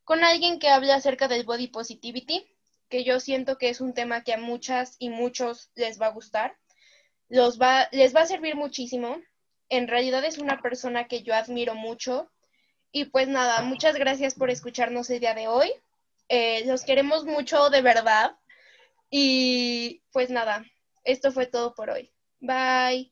con 0.05 0.25
alguien 0.25 0.59
que 0.59 0.69
habla 0.69 0.97
acerca 0.97 1.29
del 1.29 1.45
body 1.45 1.69
positivity, 1.69 2.47
que 2.89 3.05
yo 3.05 3.21
siento 3.21 3.57
que 3.57 3.71
es 3.71 3.81
un 3.81 3.95
tema 3.95 4.23
que 4.23 4.35
a 4.35 4.39
muchas 4.39 4.97
y 4.99 5.09
muchos 5.09 5.71
les 5.75 6.01
va 6.01 6.07
a 6.07 6.13
gustar. 6.13 6.57
Les 7.29 7.59
va 7.59 7.89
a 7.91 8.27
servir 8.27 8.55
muchísimo. 8.55 9.17
En 9.71 9.89
realidad 9.89 10.23
es 10.25 10.37
una 10.37 10.61
persona 10.61 11.09
que 11.09 11.23
yo 11.23 11.35
admiro 11.35 11.75
mucho. 11.75 12.31
Y 12.91 13.07
pues 13.07 13.29
nada, 13.29 13.63
muchas 13.63 13.97
gracias 13.97 14.35
por 14.35 14.51
escucharnos 14.51 15.09
el 15.09 15.21
día 15.21 15.33
de 15.33 15.49
hoy. 15.49 15.73
Eh, 16.29 16.67
los 16.67 16.85
queremos 16.85 17.25
mucho 17.25 17.71
de 17.71 17.81
verdad. 17.81 18.37
Y 19.11 20.03
pues 20.13 20.29
nada, 20.29 20.65
esto 21.05 21.33
fue 21.33 21.47
todo 21.47 21.75
por 21.75 21.89
hoy. 21.89 22.13
Bye. 22.41 23.11